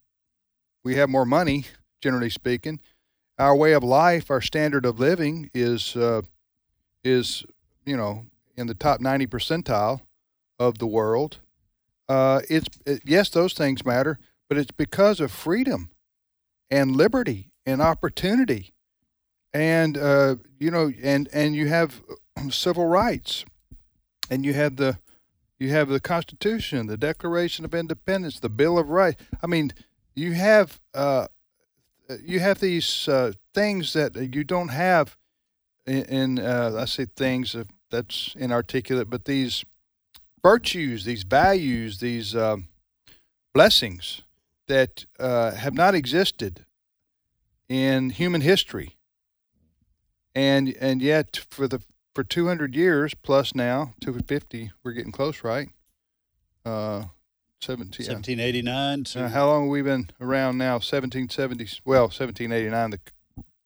[0.83, 1.65] we have more money,
[2.01, 2.81] generally speaking.
[3.37, 6.21] Our way of life, our standard of living is uh,
[7.03, 7.43] is
[7.85, 8.25] you know
[8.55, 10.01] in the top ninety percentile
[10.67, 11.39] of the world.
[12.09, 15.89] Uh, it's it, yes, those things matter, but it's because of freedom
[16.69, 18.73] and liberty and opportunity.
[19.53, 22.01] And uh, you know and and you have
[22.49, 23.45] civil rights.
[24.29, 24.99] And you have the
[25.59, 29.21] you have the constitution the declaration of independence the bill of rights.
[29.43, 29.71] I mean
[30.15, 31.27] you have uh,
[32.23, 35.17] you have these uh, things that you don't have
[35.85, 39.63] in, in uh, i say things uh, that's inarticulate but these
[40.43, 42.67] virtues these values these um,
[43.53, 44.21] blessings
[44.67, 46.65] that uh, have not existed
[47.69, 48.95] in human history.
[50.35, 51.81] And and yet for the
[52.15, 55.69] for 200 years plus now 250 we're getting close right?
[56.65, 57.05] Uh
[57.61, 60.73] 17 1789 Uh, how long have we been around now?
[60.73, 62.99] 1770 well 1789 the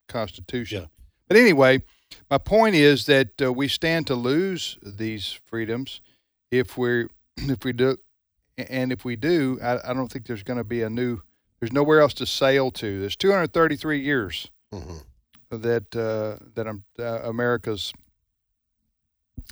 [0.08, 0.82] constitution.
[0.82, 0.86] Yeah.
[1.26, 1.82] but anyway
[2.30, 6.00] my point is that uh, we stand to lose these freedoms
[6.50, 7.96] if we're if we do
[8.56, 11.20] and if we do i, I don't think there's going to be a new
[11.60, 15.02] there's nowhere else to sail to there's 233 years Mhm.
[15.50, 17.92] that uh, that um, uh, America's.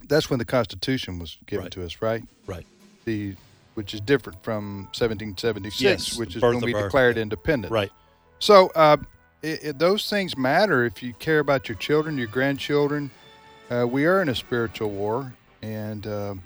[0.09, 1.73] That's when the Constitution was given Right.
[1.73, 2.23] to us, right?
[2.47, 2.67] Right.
[3.07, 3.35] The
[3.75, 7.71] which is different from 1776, Yes, which is when we our- declared independence.
[7.71, 7.91] right.
[8.39, 8.99] So uh,
[9.43, 13.11] it, it, those things matter if you care about your children, your grandchildren.
[13.71, 16.43] Uh, we are in a spiritual war, and um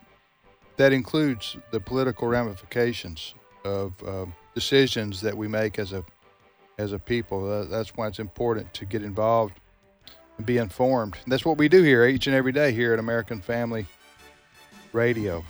[0.81, 3.35] that includes the political ramifications
[3.66, 6.03] of um decisions that we make as a
[6.78, 7.39] as a people.
[7.53, 9.55] Uh, that's why it's important to get involved
[10.39, 11.18] and be informed.
[11.22, 13.85] And that's what we do here each and every day here at American Family
[14.95, 15.45] Radio.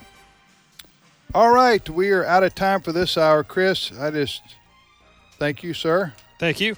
[1.32, 3.92] All right, we are out of time for this hour, Chris.
[3.96, 4.42] I just
[5.38, 6.12] thank you, sir.
[6.40, 6.74] Thank you.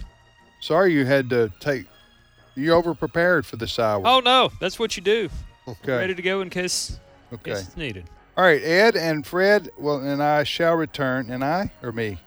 [0.61, 1.87] Sorry you had to take.
[2.55, 4.03] You over prepared for this hour.
[4.05, 5.31] Oh no, that's what you do.
[5.67, 5.97] okay.
[5.97, 7.01] Ready to go in case,
[7.33, 7.53] Okay.
[7.53, 8.05] case it's needed.
[8.37, 9.69] All right, Ed and Fred.
[9.79, 11.31] Well, and I shall return.
[11.31, 12.19] And I or me?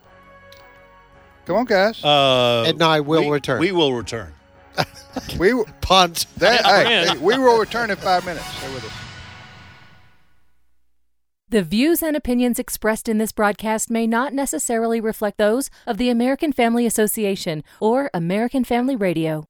[1.46, 2.04] Come on, guys.
[2.04, 3.60] Uh, Ed and I will we- return.
[3.60, 4.34] We will return.
[5.40, 6.26] we will- Punt.
[6.38, 8.46] that, hey, we will return in five minutes.
[8.58, 8.92] Stay with us.
[11.50, 16.10] The views and opinions expressed in this broadcast may not necessarily reflect those of the
[16.10, 19.46] American Family Association or American Family Radio.